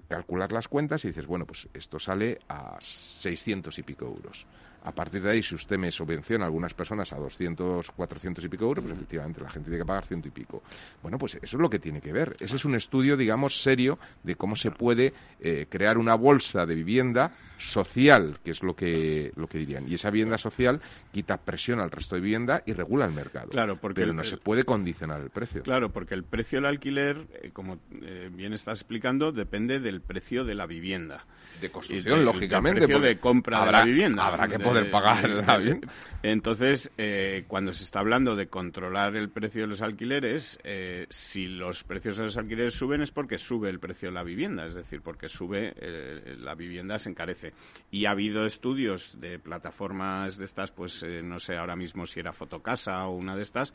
[0.08, 4.46] calcular las cuentas y dices, bueno, pues esto sale a 600 y pico euros.
[4.84, 8.48] A partir de ahí, si usted me subvenciona a algunas personas a 200, 400 y
[8.48, 10.62] pico euros, pues efectivamente la gente tiene que pagar ciento y pico.
[11.02, 12.36] Bueno, pues eso es lo que tiene que ver.
[12.40, 16.74] Ese es un estudio, digamos, serio de cómo se puede eh, crear una bolsa de
[16.74, 19.88] vivienda social, que es lo que, lo que dirían.
[19.88, 20.80] Y esa vivienda social
[21.12, 23.50] quita presión al resto de vivienda y regula el mercado.
[23.50, 25.62] Claro, porque Pero no se puede condicionar el precio.
[25.62, 30.44] Claro, porque el precio del alquiler, eh, como eh, bien estás explicando, depende del precio
[30.44, 31.24] de la vivienda.
[31.60, 32.80] De construcción, lógicamente.
[32.80, 34.26] Del precio de compra de la vivienda.
[34.26, 35.80] Habrá que poder pagar bien.
[36.22, 41.46] Entonces, eh, cuando se está hablando de controlar el precio de los alquileres, eh, si
[41.46, 44.74] los precios de los alquileres suben es porque sube el precio de la vivienda, es
[44.74, 47.52] decir, porque sube eh, la vivienda se encarece.
[47.90, 52.32] Y ha habido estudios de plataformas de estas, pues no sé ahora mismo si era
[52.32, 53.74] Fotocasa o una de estas,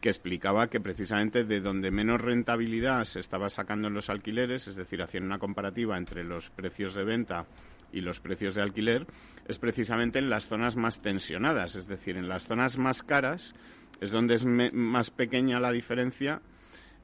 [0.00, 4.76] que explicaba que precisamente de donde menos rentabilidad se estaba sacando en los alquileres, es
[4.76, 7.46] decir, haciendo una comparativa entre los precios de venta
[7.92, 9.06] y los precios de alquiler
[9.46, 13.54] es precisamente en las zonas más tensionadas, es decir, en las zonas más caras
[14.00, 16.42] es donde es más pequeña la diferencia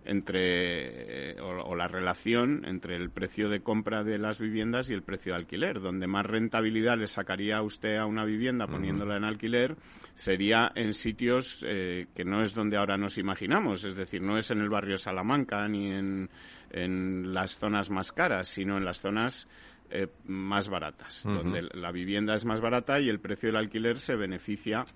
[0.04, 5.02] entre eh, o, la relación entre el precio de compra de las viviendas y el
[5.02, 5.80] precio de alquiler.
[5.80, 9.76] Donde más rentabilidad le sacaría a usted a una vivienda poniéndola en alquiler
[10.14, 14.50] sería en sitios eh, que no es donde ahora nos imaginamos, es decir, no es
[14.50, 16.28] en el barrio Salamanca ni en,
[16.70, 19.48] en las zonas más caras, sino en las zonas
[19.94, 24.16] eh, más baratas, donde la vivienda es más barata y el precio del alquiler se
[24.16, 24.87] beneficia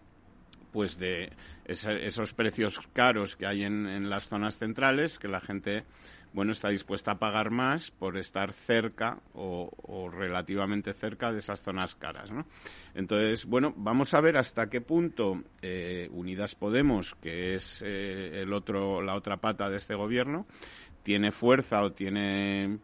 [0.73, 1.33] pues de
[1.67, 5.85] esos precios caros que hay en, las zonas centrales que la gente
[6.33, 11.95] bueno está dispuesta a pagar más por estar cerca o, relativamente cerca de esas zonas
[11.95, 12.47] caras ¿no?
[12.95, 18.53] entonces bueno vamos a ver hasta qué punto eh, Unidas Podemos que es eh, el
[18.53, 20.47] otro la otra pata de este gobierno
[21.03, 22.81] tiene fuerza o tiene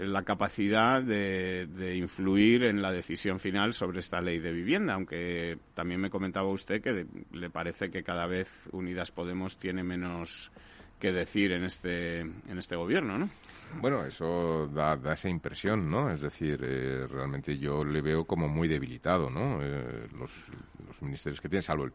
[0.00, 6.00] la capacidad de, influir en la decisión final sobre esta ley de vivienda, aunque también
[6.00, 10.52] me comentaba usted que le parece que cada vez Unidas Podemos tiene menos
[11.00, 13.30] que decir en este en este gobierno, ¿no?
[13.80, 16.10] Bueno, eso da, esa impresión, ¿no?
[16.10, 19.60] Es decir, eh, realmente yo le veo como muy debilitado, ¿no?
[19.62, 20.30] Eh, los,
[21.00, 21.92] ministerios que tiene, salvo el,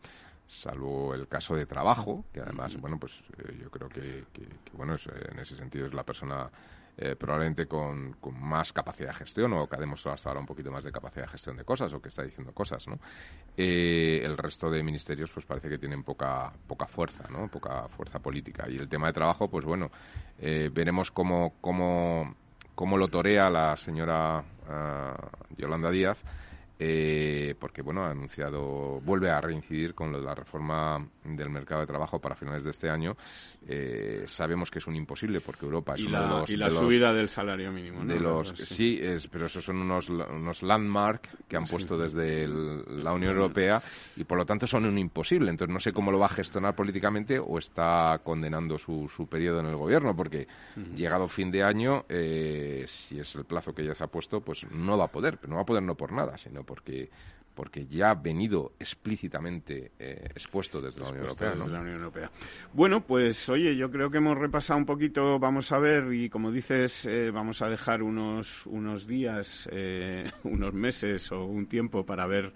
[0.47, 4.23] salvo el caso de trabajo, que además, bueno, pues eh, yo creo que,
[4.73, 4.95] bueno,
[5.29, 6.49] en ese sentido es la persona
[6.95, 10.71] eh, probablemente con, más capacidad de gestión o que ha demostrado hasta ahora un poquito
[10.71, 12.99] más de capacidad de gestión de cosas o que está diciendo cosas, ¿no?
[13.58, 17.47] Eh, el resto de ministerios pues parece que tienen poca poca fuerza, ¿no?
[17.47, 18.69] Poca fuerza política.
[18.69, 19.89] Y el tema de trabajo, pues bueno,
[20.39, 22.36] eh, veremos cómo, cómo,
[22.75, 24.43] cómo lo torea la señora
[25.58, 26.23] Yolanda Díaz
[26.79, 31.81] eh, porque bueno ha anunciado vuelve a reincidir con lo de la reforma del mercado
[31.81, 33.15] de trabajo para finales de este año.
[33.65, 36.57] Eh, sabemos que es un imposible porque Europa es y uno la, de los y
[36.57, 41.29] la subida del salario mínimo de los sí, es, pero esos son unos unos landmark
[41.47, 43.81] que han puesto desde la Unión Europea
[44.15, 45.49] y por lo tanto son un imposible.
[45.49, 49.59] Entonces no sé cómo lo va a gestionar políticamente o está condenando su, su periodo
[49.62, 50.47] en el gobierno porque
[50.95, 54.65] llegado fin de año eh, si es el plazo que ya se ha puesto pues
[54.71, 57.10] no va a poder pero no va a poder no por nada sino porque
[57.53, 61.25] porque ya ha venido explícitamente eh, expuesto desde la, Unión
[61.87, 62.31] Europea,
[62.73, 66.51] Bueno, pues oye, yo creo que hemos repasado un poquito, vamos a ver, y como
[66.51, 72.25] dices, eh, vamos a dejar unos, unos días, eh, unos meses o un tiempo para
[72.25, 72.53] ver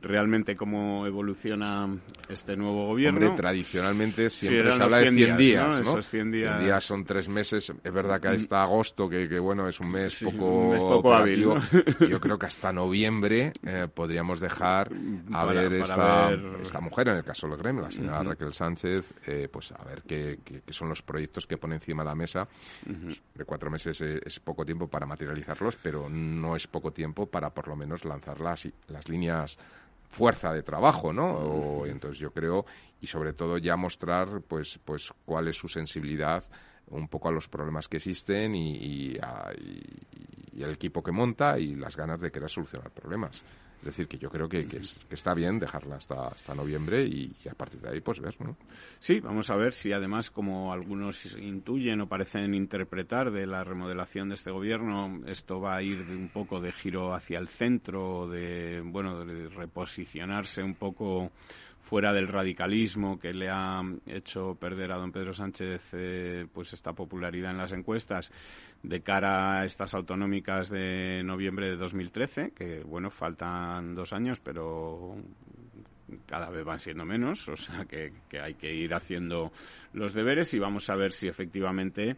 [0.00, 1.88] realmente cómo evoluciona
[2.28, 3.20] este nuevo gobierno.
[3.20, 5.92] Hombre, tradicionalmente siempre se habla de 100 días, ¿no?
[5.92, 6.56] Esos 100 días.
[6.56, 7.72] 100 días son tres meses.
[7.82, 11.14] Es verdad que hasta agosto, que, que bueno, es un mes poco, un mes poco
[11.14, 11.44] hábil.
[12.08, 13.88] Yo creo que hasta noviembre eh,
[14.40, 14.90] dejar
[15.32, 19.48] a ver, esta, esta mujer, en el caso del Gremio, la señora Raquel Sánchez, eh,
[19.50, 22.48] pues a ver qué, qué, son los proyectos que pone encima de la mesa.
[23.34, 27.50] De cuatro meses es, es, poco tiempo para materializarlos, pero no es poco tiempo para
[27.50, 29.58] por lo menos lanzar las, las líneas
[30.08, 31.26] fuerza de trabajo, ¿no?
[31.26, 32.64] O, entonces yo creo
[33.00, 36.44] y sobre todo ya mostrar pues pues cuál es su sensibilidad
[36.88, 39.18] un poco a los problemas que existen y, y,
[40.62, 43.42] el equipo que monta y las ganas de querer solucionar problemas.
[43.86, 47.54] Es decir, que yo creo que, que, está bien dejarla hasta, hasta noviembre y, a
[47.54, 48.56] partir de ahí, pues ver, ¿no?
[48.98, 54.28] Sí, vamos a ver si además, como algunos intuyen o parecen interpretar de la remodelación
[54.28, 58.82] de este gobierno, esto va a ir un poco de giro hacia el centro, de,
[58.84, 61.30] bueno, de reposicionarse un poco
[61.86, 66.92] fuera del radicalismo que le ha hecho perder a don Pedro Sánchez eh, pues esta
[66.92, 68.32] popularidad en las encuestas
[68.82, 75.14] de cara a estas autonómicas de noviembre de 2013 que bueno faltan dos años pero
[76.26, 79.52] cada vez van siendo menos o sea que, que hay que ir haciendo
[79.92, 82.16] los deberes y vamos a ver si efectivamente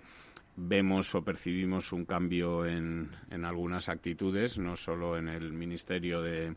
[0.58, 6.54] vemos o percibimos un cambio en, en algunas actitudes, no solo en el Ministerio de.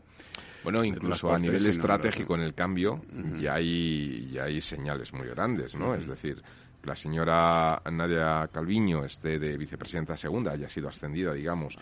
[0.64, 3.02] Bueno, incluso a nivel estratégico en el cambio
[3.38, 5.94] ya, hay, ya hay señales muy grandes, ¿no?
[5.94, 6.42] Es decir,
[6.84, 11.76] la señora Nadia Calviño esté de vicepresidenta segunda, haya sido ascendida, digamos,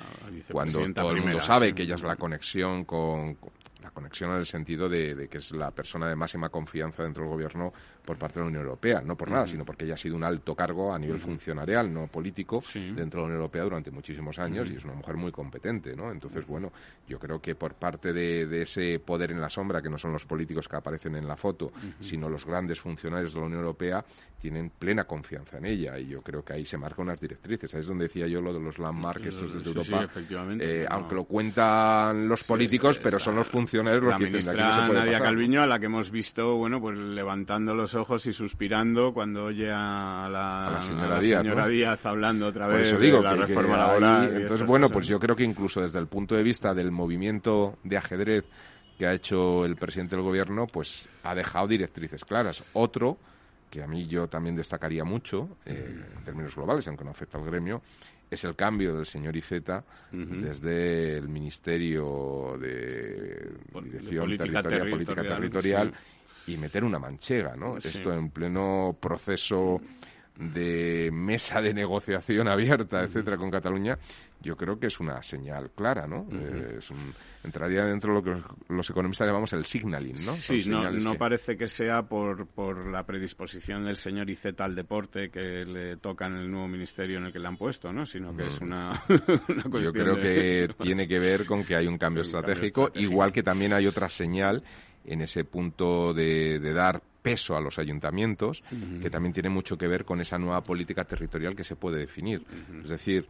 [0.51, 3.37] cuando todo el mundo sabe que ella es la conexión con,
[3.91, 7.73] conexión en el sentido de, que es la persona de máxima confianza dentro del gobierno
[8.05, 10.25] por parte de la Unión Europea, no por nada, sino porque ella ha sido un
[10.25, 14.71] alto cargo a nivel funcionarial, no político, dentro de la Unión Europea durante muchísimos años
[14.71, 16.11] y es una mujer muy competente, ¿no?
[16.11, 16.73] Entonces, bueno,
[17.07, 20.27] yo creo que por parte de, ese poder en la sombra, que no son los
[20.27, 24.05] políticos que aparecen en la foto, sino los grandes funcionarios de la Unión Europea,
[24.41, 27.75] tienen plena confianza en ella y yo creo que ahí se marcan unas directrices.
[27.75, 30.09] Ahí es donde decía yo lo de los landmarks estos desde Europa,
[30.59, 34.73] eh, aunque lo cuentan los políticos, pero son los funcionarios los que dicen, aquí no
[34.73, 38.33] se puede Nadia Calviño, a la que hemos visto, bueno, pues levantando los ojos y
[38.33, 40.81] suspirando cuando oye a la,
[41.23, 44.37] señora, Díaz, hablando otra vez digo de la reforma laboral.
[44.37, 47.97] entonces, bueno, pues yo creo que incluso desde el punto de vista del movimiento de
[47.97, 48.45] ajedrez
[48.99, 52.63] que ha hecho el presidente del gobierno, pues ha dejado directrices claras.
[52.75, 53.17] Otro
[53.71, 57.45] que a mí yo también destacaría mucho, eh, en términos globales, aunque no afecta al
[57.45, 57.81] gremio,
[58.31, 63.51] es el cambio del señor Iceta desde el Ministerio de
[63.83, 65.95] Dirección Política Territorial, Política Territorial
[66.47, 67.77] y meter una manchega, ¿no?
[67.77, 69.81] Esto en pleno proceso
[70.41, 73.99] de mesa de negociación abierta, etcétera, con Cataluña,
[74.41, 76.27] yo creo que es una señal clara, ¿no?
[76.33, 77.13] Eh, es un,
[77.45, 80.33] entraría dentro de lo que los, economistas llamamos el signaling, ¿no?
[80.33, 85.29] Sí, no, no parece que sea por, por la predisposición del señor Iceta al deporte
[85.29, 88.07] que le toca en el nuevo ministerio en el que le han puesto, ¿no?
[88.07, 91.99] Sino que es una, cuestión Yo creo que tiene que ver con que hay un
[91.99, 94.63] cambio, estratégico, igual que también hay otra señal
[95.05, 98.63] en ese punto de, de dar peso a los ayuntamientos,
[99.03, 102.45] que también tiene mucho que ver con esa nueva política territorial que se puede definir.
[102.83, 103.27] Es decir,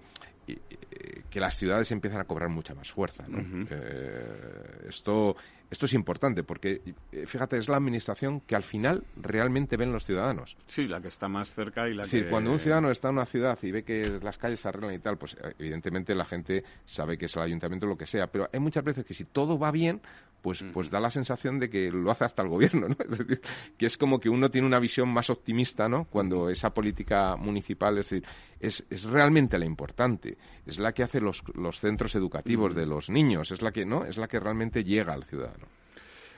[1.30, 3.24] que las ciudades empiezan a cobrar mucha más fuerza.
[3.70, 5.36] Eh, esto,
[5.70, 6.82] esto es importante porque,
[7.12, 10.56] eh, fíjate, es la administración que al final realmente ven los ciudadanos.
[10.66, 13.26] Sí, la que está más cerca y la sí, cuando un ciudadano está en una
[13.26, 16.64] ciudad y ve que las calles se arreglan y tal, pues eh, evidentemente la gente
[16.84, 19.58] sabe que es el ayuntamiento lo que sea, pero hay muchas veces que si todo
[19.58, 20.00] va bien,
[20.40, 22.96] pues, pues da la sensación de que lo hace hasta el gobierno, ¿no?
[23.10, 23.40] Es decir,
[23.76, 26.04] que es como que uno tiene una visión más optimista, ¿no?
[26.04, 28.26] Cuando esa política municipal, es decir,
[28.58, 30.36] es, es realmente la importante,
[30.66, 34.04] es la que hace los, los centros educativos de los niños, es la que, ¿no?
[34.04, 35.66] Es la que realmente llega al ciudadano.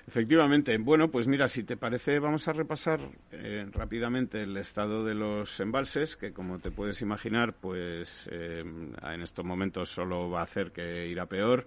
[0.07, 0.76] Efectivamente.
[0.78, 3.00] Bueno, pues mira, si te parece, vamos a repasar
[3.30, 9.22] eh, rápidamente el estado de los embalses, que como te puedes imaginar, pues eh, en
[9.22, 11.66] estos momentos solo va a hacer que irá peor.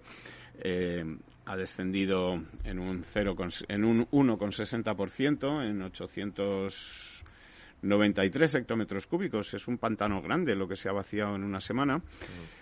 [0.58, 1.04] Eh,
[1.46, 3.36] ha descendido en un, 0,
[3.68, 9.54] en un 1,60%, en 893 hectómetros cúbicos.
[9.54, 12.02] Es un pantano grande lo que se ha vaciado en una semana.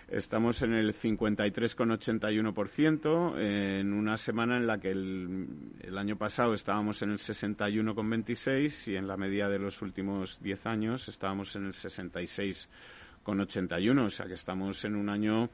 [0.07, 5.47] Estamos en el 53,81%, en una semana en la que el,
[5.81, 10.63] el, año pasado estábamos en el 61,26 y en la media de los últimos 10
[10.67, 14.05] años estábamos en el 66,81.
[14.05, 15.49] O sea que estamos en un año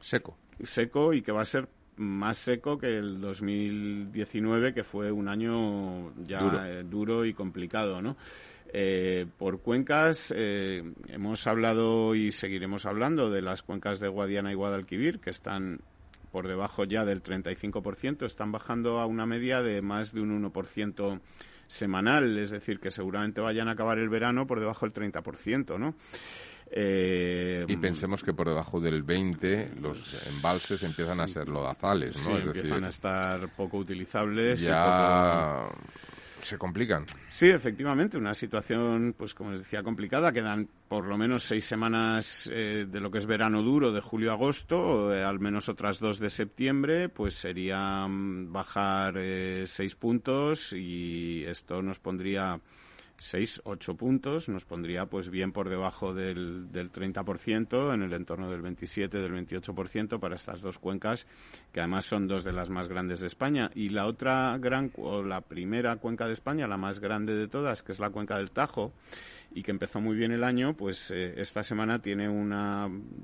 [0.00, 0.38] seco.
[0.62, 1.68] Seco y que va a ser
[2.00, 8.16] más seco que el 2019, que fue un año ya duro, eh, y complicado, ¿no?
[8.72, 14.54] Eh, por cuencas, eh, hemos hablado y seguiremos hablando de las cuencas de Guadiana y
[14.54, 15.80] Guadalquivir, que están
[16.32, 21.20] por debajo ya del 35%, están bajando a una media de más de un 1%
[21.66, 25.96] semanal, es decir, que seguramente vayan a acabar el verano por debajo del 30%, ¿no?
[26.72, 32.38] Eh, y pensemos que por debajo del 20 los embalses empiezan a ser lodazales, ¿no?
[32.38, 34.62] es empiezan a estar poco utilizables.
[34.62, 35.68] Ya
[36.40, 37.04] se complican.
[37.28, 40.32] Sí, efectivamente, una situación, pues como les decía, complicada.
[40.32, 44.30] Quedan por lo menos seis semanas eh, de lo que es verano duro, de julio
[44.30, 49.18] a agosto, eh, al menos otras dos de septiembre, pues sería mm, bajar
[49.66, 52.60] seis puntos y esto nos pondría
[53.20, 58.50] 6, 8 puntos, nos pondría pues bien por debajo del, del 30%, en el entorno
[58.50, 61.26] del 27, del 28% para estas dos cuencas,
[61.72, 63.70] que además son dos de las más grandes de España.
[63.74, 67.82] Y la otra gran, o la primera cuenca de España, la más grande de todas,
[67.82, 68.92] que es la cuenca del Tajo,
[69.52, 72.50] y que empezó muy bien el año, pues eh, esta semana tiene un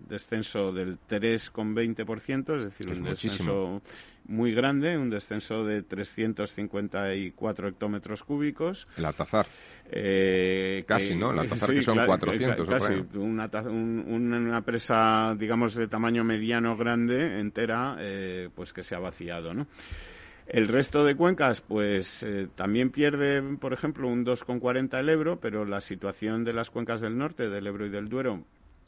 [0.09, 3.80] descenso del 3,20%, es decir, un descenso
[4.29, 8.87] muy grande, un descenso de 354 hectómetros cúbicos.
[8.97, 9.47] El Altazar.
[9.91, 11.31] Eh, casi, ¿no?
[11.31, 12.68] El Altazar que son 400.
[12.68, 18.99] Casi, una, una, presa, digamos, de tamaño mediano grande, entera, eh, pues que se ha
[18.99, 19.66] vaciado, ¿no?
[20.47, 25.64] El resto de cuencas, pues eh, también pierde, por ejemplo, un 2,40 el Ebro, pero
[25.64, 28.45] la situación de las cuencas del norte, del Ebro y del Duero,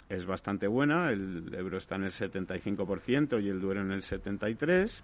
[0.08, 1.10] es bastante buena.
[1.10, 5.02] El Ebro está en el 75% y el Duero en el 73%.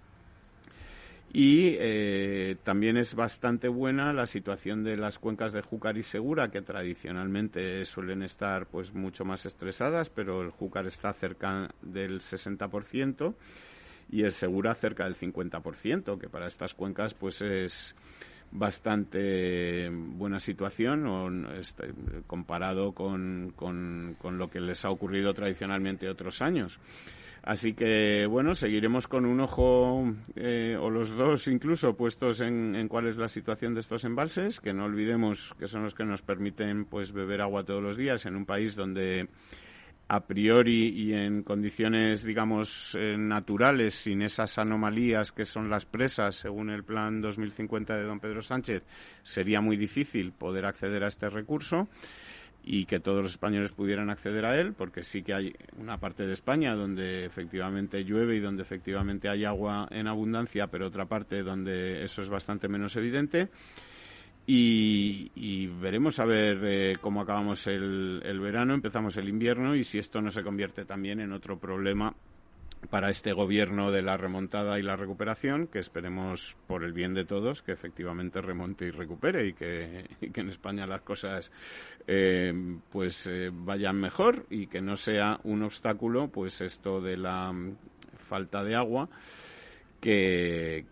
[1.37, 6.49] Y eh, también es bastante buena la situación de las cuencas de Júcar y Segura,
[6.49, 13.35] que tradicionalmente suelen estar pues mucho más estresadas, pero el Júcar está cerca del 60%
[14.11, 17.97] y el Segura cerca del 50%, que para estas cuencas pues es
[18.53, 21.91] bastante buena situación este,
[22.27, 26.79] comparado con, con, lo que les ha ocurrido tradicionalmente otros años.
[27.45, 33.05] Así que, bueno, seguiremos con un ojo, eh, o los dos incluso, puestos en, cuál
[33.05, 36.85] es la situación de estos embalses, que no olvidemos que son los que nos permiten
[36.85, 39.29] pues beber agua todos los días en un país donde
[40.07, 46.33] a priori y en condiciones, digamos, eh, naturales, sin esas anomalías que son las presas,
[46.33, 48.81] según el plan 2050 de don Pedro Sánchez,
[49.21, 51.89] sería muy difícil poder acceder a este recurso
[52.67, 56.25] y que todos los españoles pudieran acceder a él, porque sí que hay una parte
[56.25, 61.43] de España donde efectivamente llueve y donde efectivamente hay agua en abundancia, pero otra parte
[61.43, 63.49] donde eso es bastante menos evidente.
[64.47, 70.21] Y, veremos a ver eh, cómo acabamos el, verano, empezamos el invierno y si esto
[70.21, 72.15] no se convierte también en otro problema
[72.89, 77.25] para este gobierno de la remontada y la recuperación, que esperemos por el bien de
[77.25, 81.51] todos que efectivamente remonte y recupere y que, en España las cosas
[82.07, 82.53] eh,
[82.91, 87.53] pues eh, vayan mejor y que no sea un obstáculo pues esto de la
[88.27, 89.09] falta de agua
[89.99, 90.85] que,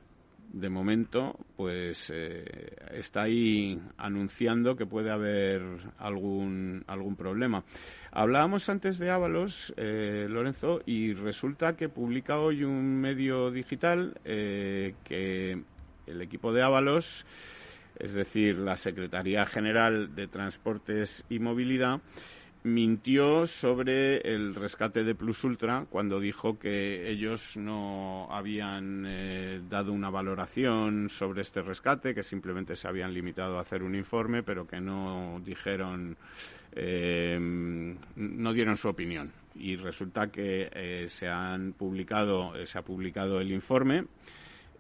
[0.54, 5.62] de momento, pues eh, está ahí anunciando que puede haber
[5.97, 7.64] algún, algún problema.
[8.12, 14.93] Hablábamos antes de Ábalos, eh, Lorenzo, y resulta que publica hoy un medio digital eh,
[15.04, 15.60] que
[16.06, 17.26] el equipo de Ábalos,
[17.97, 21.99] es decir, la Secretaría General de Transportes y Movilidad,
[22.64, 29.91] mintió sobre el rescate de Plus Ultra cuando dijo que ellos no habían eh, dado
[29.91, 34.66] una valoración sobre este rescate, que simplemente se habían limitado a hacer un informe, pero
[34.66, 36.16] que no dijeron,
[36.72, 37.38] eh,
[38.16, 39.32] no dieron su opinión.
[39.55, 44.05] Y resulta que eh, se han publicado, se ha publicado el informe.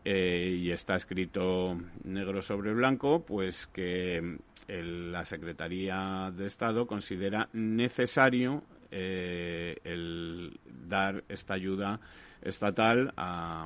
[0.05, 4.37] y está escrito negro sobre blanco, pues que
[4.67, 11.99] la Secretaría de Estado considera necesario eh, el dar esta ayuda
[12.41, 13.65] estatal a,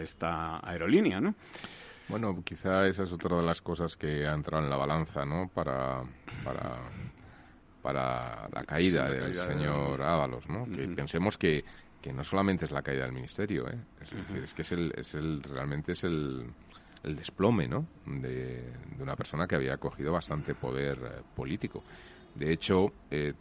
[0.00, 1.34] esta aerolínea, ¿no?
[2.08, 5.48] Bueno, quizá esa es otra de las cosas que ha entrado en la balanza, ¿no?
[5.48, 6.02] Para,
[6.44, 6.78] para,
[7.80, 10.66] para la caída del señor Ábalos, ¿no?
[10.66, 11.64] Que pensemos que,
[12.02, 13.78] que no solamente es la caída del ministerio, ¿eh?
[14.02, 16.46] Es decir, es que es el, es el, realmente es el,
[17.02, 17.86] el desplome ¿no?
[18.06, 21.82] de, una persona que había cogido bastante poder eh, político.
[22.34, 23.34] De hecho, eh,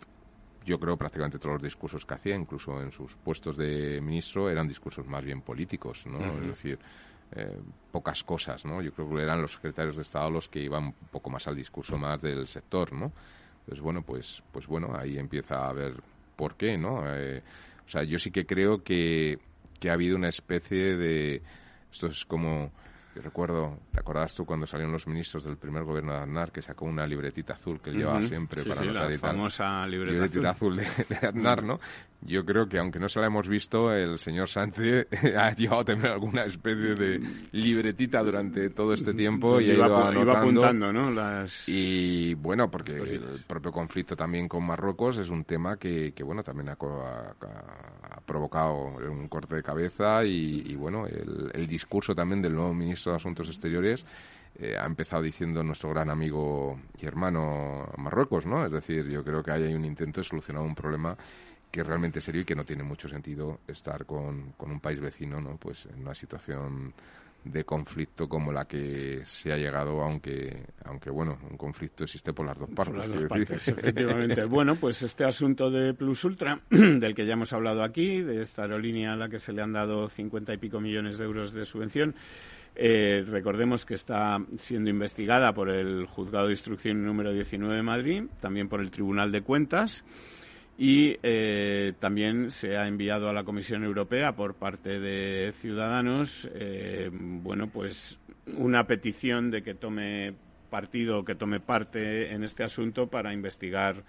[0.65, 4.67] yo creo prácticamente todos los discursos que hacía, incluso en sus puestos de ministro, eran
[4.67, 6.19] discursos más bien políticos, ¿no?
[6.41, 6.79] Es decir,
[7.31, 7.57] eh,
[7.91, 8.81] pocas cosas, ¿no?
[8.81, 11.55] Yo creo que eran los secretarios de Estado los que iban un poco más al
[11.55, 13.13] discurso más del sector, ¿no?
[13.59, 15.93] Entonces, bueno, pues, pues bueno, ahí empieza a ver
[16.35, 16.99] por qué, ¿no?
[16.99, 19.39] o sea, yo sí que creo que,
[19.79, 21.41] que ha habido una especie de...
[21.91, 22.71] Esto es como
[23.21, 26.85] recuerdo, ¿te acordabas tú cuando salieron los ministros del primer gobierno de Aznar que sacó
[26.85, 31.63] una libretita azul que él llevaba siempre para sí, la famosa libretita, azul, de, Aznar,
[31.63, 31.79] ¿no?
[32.21, 35.07] Yo creo que aunque no se la hemos visto, el señor Sánchez
[35.37, 39.97] ha llevado a tener alguna especie de libretita durante todo este tiempo y, ha ido
[39.97, 40.31] anotando.
[40.31, 41.45] apuntando, ¿no?
[41.67, 46.43] Y bueno, porque el propio conflicto también con Marruecos es un tema que, que bueno,
[46.43, 48.73] también ha, ha, provocado
[49.09, 53.47] un corte de cabeza y, bueno, el, el discurso también del nuevo ministro de Asuntos
[53.47, 54.05] Exteriores
[54.59, 58.65] eh, ha empezado diciendo nuestro gran amigo y hermano Marruecos, ¿no?
[58.65, 61.15] Es decir, yo creo que hay un intento de solucionar un problema
[61.77, 64.99] que es realmente serio y que no tiene mucho sentido estar con, con un país
[64.99, 65.57] vecino, ¿no?
[65.57, 66.91] Pues en una situación
[67.43, 72.47] de conflicto como la que se ha llegado, aunque, aunque bueno, un conflicto existe por
[72.47, 73.67] las dos partes.
[73.67, 74.43] efectivamente.
[74.45, 78.63] bueno, pues este asunto de Plus Ultra, del que ya hemos hablado aquí, de esta
[78.63, 81.63] aerolínea a la que se le han dado cincuenta y pico millones de euros de
[81.63, 82.15] subvención,
[82.75, 88.23] eh, recordemos que está siendo investigada por el Juzgado de Instrucción número 19 de Madrid,
[88.41, 90.03] también por el Tribunal de Cuentas
[90.77, 97.09] y eh, también se ha enviado a la Comisión Europea por parte de Ciudadanos, eh,
[97.11, 98.19] bueno, pues
[98.57, 100.35] una petición de que tome
[100.69, 104.03] partido, que tome parte en este asunto para investigar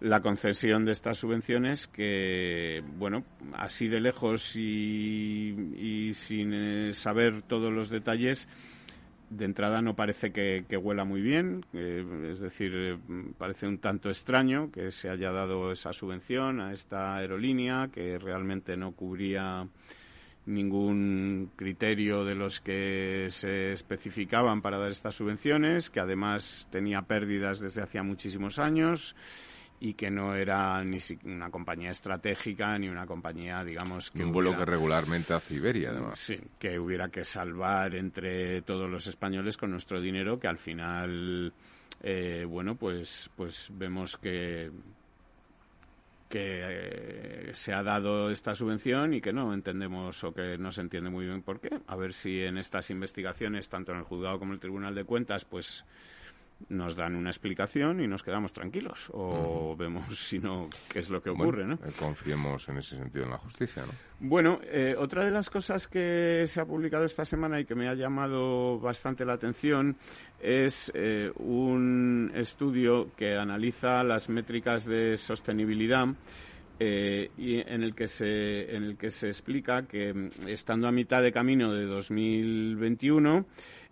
[0.00, 7.72] la concesión de estas subvenciones que, bueno, así de lejos y, sin eh, saber todos
[7.72, 8.48] los detalles,
[9.30, 12.98] de entrada no parece que, huela muy bien, es decir, eh,
[13.36, 18.76] parece un tanto extraño que se haya dado esa subvención a esta aerolínea que realmente
[18.76, 19.66] no cubría
[20.46, 27.60] ningún criterio de los que se especificaban para dar estas subvenciones, que además tenía pérdidas
[27.60, 29.14] desde hacía muchísimos años
[29.80, 34.56] y que no era ni una compañía estratégica ni una compañía, digamos, que un vuelo
[34.56, 36.18] que regularmente hace Iberia, además.
[36.18, 41.52] Sí, que hubiera que salvar entre todos los españoles con nuestro dinero, que al final,
[42.02, 44.70] eh, bueno, pues, pues vemos que
[46.28, 50.82] que eh, se ha dado esta subvención y que no entendemos o que no se
[50.82, 51.70] entiende muy bien por qué.
[51.86, 55.04] A ver si en estas investigaciones, tanto en el juzgado como en el Tribunal de
[55.04, 55.84] Cuentas, pues
[56.68, 61.22] nos dan una explicación y nos quedamos tranquilos o vemos si no qué es lo
[61.22, 61.74] que ocurre, ¿no?
[61.74, 63.92] Eh, confiemos en ese sentido en la justicia, ¿no?
[64.20, 67.88] Bueno, eh, otra de las cosas que se ha publicado esta semana y que me
[67.88, 69.96] ha llamado bastante la atención
[70.40, 76.08] es eh, un estudio que analiza las métricas de sostenibilidad
[76.80, 81.32] y en el que se en el que se explica que estando a mitad de
[81.32, 83.46] camino de 2021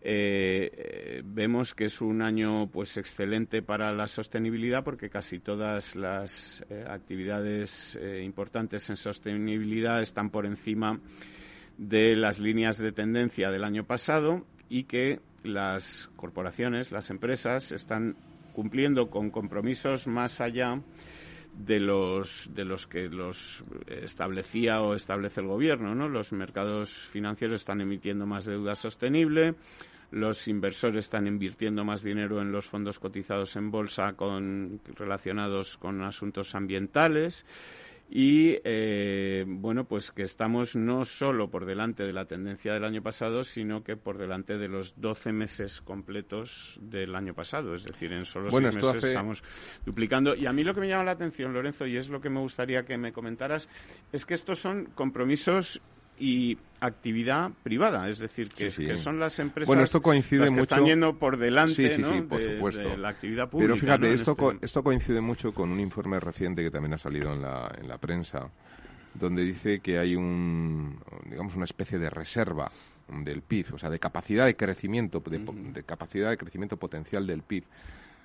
[0.09, 6.65] eh, vemos que es un año pues excelente para la sostenibilidad porque casi todas las
[6.71, 11.01] eh, actividades eh, importantes en sostenibilidad están por encima
[11.77, 18.15] de las líneas de tendencia del año pasado y que las corporaciones, las empresas están
[18.53, 20.81] cumpliendo con compromisos más allá
[21.59, 26.09] de los de los que los establecía o establece el gobierno, ¿no?
[26.09, 29.57] Los mercados financieros están emitiendo más deuda sostenible,
[30.11, 36.03] los inversores están invirtiendo más dinero en los fondos cotizados en bolsa con, relacionados con
[36.03, 37.45] asuntos ambientales
[38.09, 43.03] y eh, bueno pues que estamos no solo por delante de la tendencia del año
[43.03, 47.75] pasado sino que por delante de los 12 meses completos del año pasado.
[47.75, 49.43] Es decir en solo seis meses estamos
[49.85, 50.37] duplicando.
[50.37, 52.39] Y a mí lo que me llama la atención Lorenzo y es lo que me
[52.39, 53.69] gustaría que me comentaras
[54.13, 55.81] es que estos son compromisos
[56.19, 60.85] y actividad privada, es decir, que, son las empresas bueno, esto coincide las que están
[60.85, 62.97] yendo por delante sí, por de, supuesto.
[62.97, 63.75] la actividad pública.
[63.75, 67.33] Pero fíjate, esto, este esto coincide mucho con un informe reciente que también ha salido
[67.33, 68.51] en la, en la prensa,
[69.15, 72.71] donde dice que hay un, digamos, una especie de reserva
[73.09, 77.65] del PIB, o sea, de capacidad de crecimiento, de capacidad de crecimiento potencial del PIB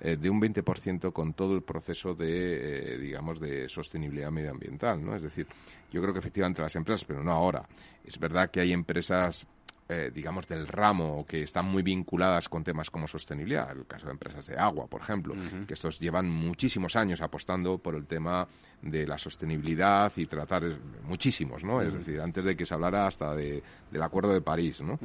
[0.04, 5.14] eh, de un 20% con todo el proceso de, eh, digamos, de sostenibilidad medioambiental, ¿no?
[5.14, 5.46] Es decir,
[5.92, 7.64] yo creo que efectivamente las empresas, pero no ahora.
[8.04, 9.46] Es verdad que hay empresas
[9.88, 13.70] eh, digamos, del ramo que están muy vinculadas con temas como sostenibilidad.
[13.72, 15.34] El caso de empresas de agua, por ejemplo,
[15.66, 18.48] que estos llevan muchísimos años apostando por el tema
[18.80, 20.62] de la sostenibilidad y tratar
[21.04, 21.82] muchísimos, ¿no?
[21.82, 24.98] Es decir, antes de que se hablara hasta de, del Acuerdo de París, ¿no?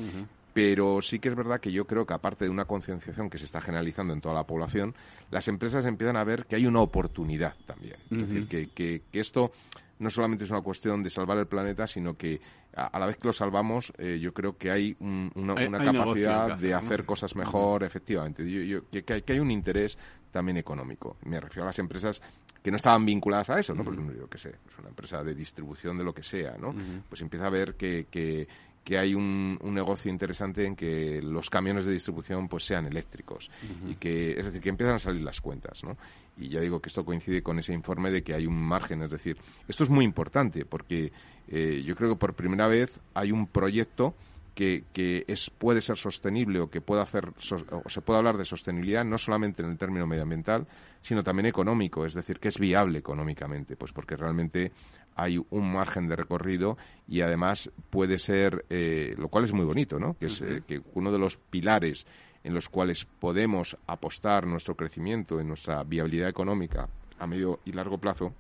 [0.58, 3.46] Pero sí que es verdad que yo creo que aparte de una concienciación que se
[3.46, 4.96] está generalizando en toda la población,
[5.30, 7.98] las empresas empiezan a ver que hay una oportunidad también.
[8.10, 9.52] Es decir, que, que, esto
[10.00, 12.42] no solamente es una cuestión de salvar el planeta, sino que
[12.76, 17.06] a, la vez que lo salvamos, eh, yo creo que hay una, capacidad de hacer
[17.06, 18.44] cosas mejor, efectivamente.
[18.44, 19.96] que, hay un interés
[20.32, 21.18] también económico.
[21.26, 22.20] Me refiero a las empresas
[22.64, 23.84] que no estaban vinculadas a eso, ¿no?
[23.84, 26.74] Pues yo qué sé, es una empresa de distribución de lo que sea, ¿no?
[27.08, 28.48] Pues empieza a ver que, que,
[28.88, 33.52] que hay un, negocio interesante en que los camiones de distribución pues sean eléctricos.
[33.86, 35.98] Y que es decir que empiezan a salir las cuentas ¿no?
[36.38, 39.04] y ya digo que esto coincide con ese informe de que hay un margen.
[39.04, 39.36] Es decir
[39.68, 41.12] esto es muy importante porque
[41.50, 44.16] eh, yo creo que por primera vez hay un proyecto
[44.58, 48.44] que, que es, puede ser sostenible o que pueda hacer o se puede hablar de
[48.44, 50.66] sostenibilidad no solamente en el término medioambiental
[51.04, 54.72] sino también económico es decir que es viable económicamente pues porque realmente
[55.16, 56.76] hay un margen de recorrido
[57.08, 60.16] y además puede ser, eh, lo cual es muy bonito, ¿no?
[60.16, 62.06] Que es eh, que uno de los pilares
[62.44, 66.88] en los cuales podemos apostar nuestro crecimiento, en nuestra viabilidad económica
[67.18, 68.32] a medio y largo plazo,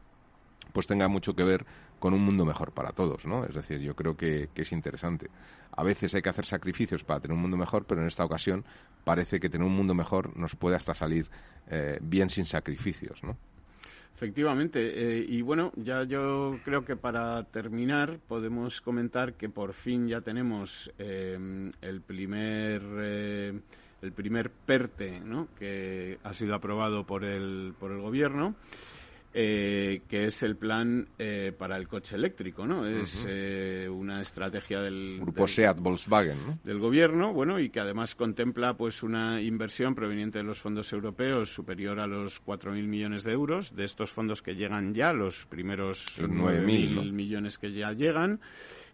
[0.71, 1.65] pues tenga mucho que ver
[1.99, 3.43] con un mundo mejor para todos, ¿no?
[3.45, 5.29] Es decir, yo creo que, es interesante.
[5.75, 8.65] A veces hay que hacer sacrificios para tener un mundo mejor, pero en esta ocasión
[9.03, 11.27] parece que tener un mundo mejor nos puede hasta salir
[11.69, 13.37] eh, bien sin sacrificios, ¿no?
[14.15, 14.79] Efectivamente.
[14.79, 20.21] Eh, y bueno, ya yo creo que para terminar podemos comentar que por fin ya
[20.21, 22.81] tenemos eh, el primer
[24.01, 25.47] el primer PERTE, ¿no?
[25.57, 28.55] que ha sido aprobado por el por el gobierno
[29.39, 32.87] eh, que es el plan eh, para el coche eléctrico, ¿no?
[32.87, 38.73] Es eh, una estrategia del grupo Seat Volkswagen, del gobierno, bueno, y que además contempla
[38.73, 43.75] pues una inversión proveniente de los fondos europeos superior a los 4.000 millones de euros,
[43.75, 48.39] de estos fondos que llegan ya, los primeros 9.000 millones que ya llegan.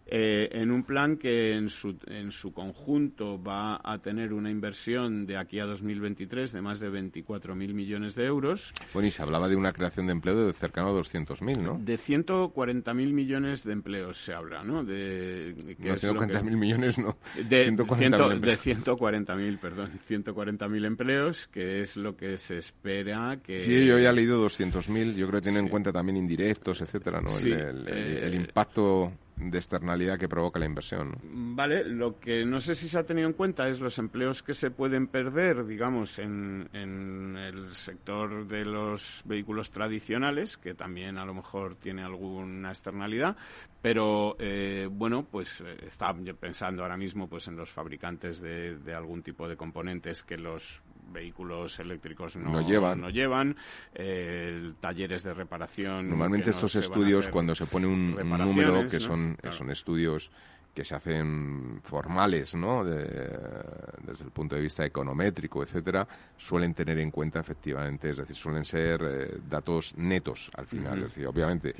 [0.06, 5.26] Eh, en un plan que en su, en su conjunto va a tener una inversión
[5.26, 8.72] de aquí a 2023 de más de 24.000 millones de euros.
[8.92, 11.78] Bueno, y se hablaba de una creación de empleo de cercano a 200.000, ¿no?
[11.78, 14.84] De 140.000 millones de empleos se habla, ¿no?
[14.84, 17.16] De, que no, 140.000 millones, no.
[17.48, 23.62] De 140.000, de 140.000, perdón, 140.000 empleos, que es lo que se espera que...
[23.62, 27.22] Sí, yo ya he leído 200.000, yo creo que tiene en cuenta también indirectos, etcétera,
[27.22, 27.30] ¿no?
[27.38, 31.18] el, el, eh, impacto de externalidad que provoca la inversión.
[31.22, 34.54] Vale, lo que no sé si se ha tenido en cuenta es los empleos que
[34.54, 41.34] se pueden perder, digamos, en, el sector de los vehículos tradicionales, que también a lo
[41.34, 43.36] mejor tiene alguna externalidad,
[43.82, 49.22] pero eh, bueno, pues eh, está pensando ahora mismo pues en los fabricantes de algún
[49.22, 50.82] tipo de componentes que los
[51.12, 53.56] vehículos eléctricos no, llevan, no llevan
[53.94, 56.08] eh, talleres de reparación.
[56.08, 60.30] Normalmente estos estudios, cuando se pone un, número, que son, son estudios
[60.74, 62.84] que se hacen formales, ¿no?
[62.84, 68.64] desde el punto de vista econométrico, etcétera, suelen tener en cuenta efectivamente, es decir, suelen
[68.64, 70.98] ser eh, datos netos al final.
[70.98, 71.74] Es decir, obviamente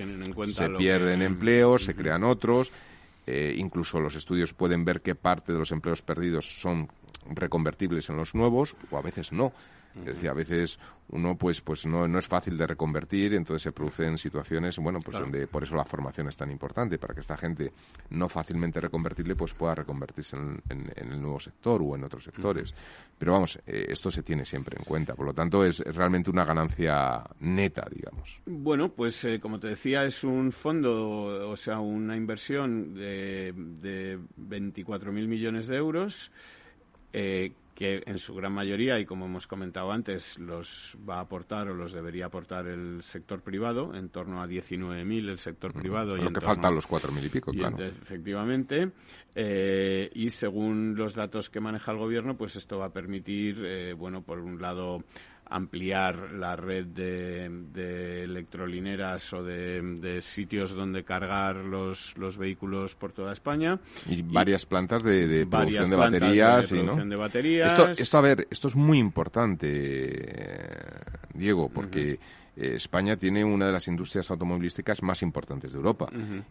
[0.48, 2.72] se pierden empleos, se crean otros.
[3.26, 6.88] Eh, incluso los estudios pueden ver qué parte de los empleos perdidos son
[7.30, 9.52] reconvertibles en los nuevos o a veces no.
[9.96, 10.78] Es decir, a veces
[11.10, 15.18] uno pues pues no, no es fácil de reconvertir, entonces se producen situaciones, bueno, pues
[15.18, 17.72] donde por eso la formación es tan importante, para que esta gente
[18.10, 22.74] no fácilmente reconvertible pues pueda reconvertirse en, el nuevo sector o en otros sectores.
[23.16, 26.44] Pero vamos, eh, esto se tiene siempre en cuenta, por lo tanto es, realmente una
[26.44, 28.40] ganancia neta, digamos.
[28.46, 34.18] Bueno, pues eh, como te decía, es un fondo, o sea, una inversión de, de
[34.40, 36.32] 24.000 millones de euros
[37.14, 41.68] eh, que en su gran mayoría, y como hemos comentado antes, los va a aportar
[41.68, 46.16] o los debería aportar el sector privado, en torno a 19.000 el sector privado.
[46.16, 47.78] Lo que faltan los 4.000 y pico, claro.
[47.84, 48.90] efectivamente.
[49.36, 53.92] Eh, y según los datos que maneja el gobierno, pues esto va a permitir, eh,
[53.92, 55.02] bueno, por un lado,
[55.46, 63.32] ampliar la red de, electrolineras o de, sitios donde cargar los, los vehículos por toda
[63.32, 63.78] España.
[64.08, 66.70] Y, varias plantas de, producción de baterías.
[66.70, 67.72] de baterías.
[67.72, 70.24] Esto, esto, a ver, esto es muy importante,
[71.34, 72.18] Diego, porque...
[72.56, 76.08] Eh, España tiene una de las industrias automovilísticas más importantes de Europa.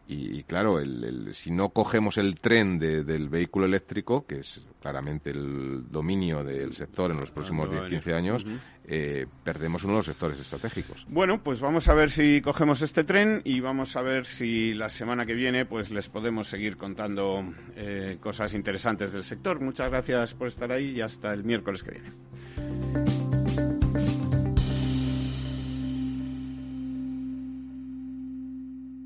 [0.08, 5.89] y, claro, el, si no cogemos el tren del vehículo eléctrico, que es claramente el
[5.89, 8.45] dominio del sector en los próximos 10-15 años,
[8.86, 11.06] eh, perdemos uno de los sectores estratégicos.
[11.08, 14.89] Bueno, pues vamos a ver si cogemos este tren y vamos a ver si la
[14.89, 17.43] semana que viene pues les podemos seguir contando
[17.78, 19.62] eh, cosas interesantes del sector.
[19.62, 23.22] Muchas gracias por estar ahí y hasta el miércoles que viene.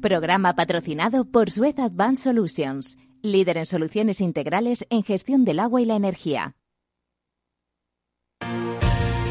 [0.01, 5.85] Programa patrocinado por Suez Advanced Solutions, líder en soluciones integrales en gestión del agua y
[5.85, 6.55] la energía.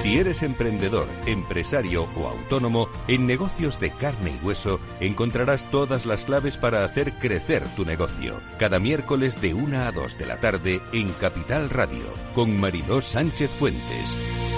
[0.01, 6.25] Si eres emprendedor, empresario o autónomo, en negocios de carne y hueso encontrarás todas las
[6.25, 8.41] claves para hacer crecer tu negocio.
[8.59, 13.51] Cada miércoles de 1 a 2 de la tarde en Capital Radio, con Mariló Sánchez
[13.51, 14.56] Fuentes.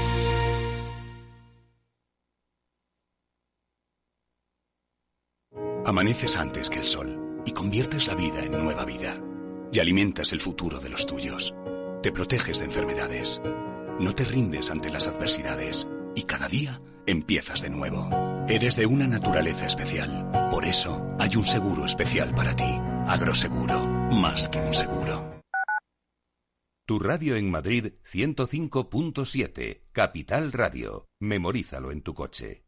[5.88, 9.18] Amaneces antes que el sol y conviertes la vida en nueva vida.
[9.72, 11.54] Y alimentas el futuro de los tuyos.
[12.02, 13.40] Te proteges de enfermedades.
[13.98, 15.88] No te rindes ante las adversidades.
[16.14, 18.10] Y cada día empiezas de nuevo.
[18.48, 20.30] Eres de una naturaleza especial.
[20.50, 22.78] Por eso hay un seguro especial para ti.
[23.06, 23.86] Agroseguro.
[24.10, 25.40] Más que un seguro.
[26.86, 29.84] Tu radio en Madrid 105.7.
[29.92, 31.06] Capital Radio.
[31.18, 32.67] Memorízalo en tu coche.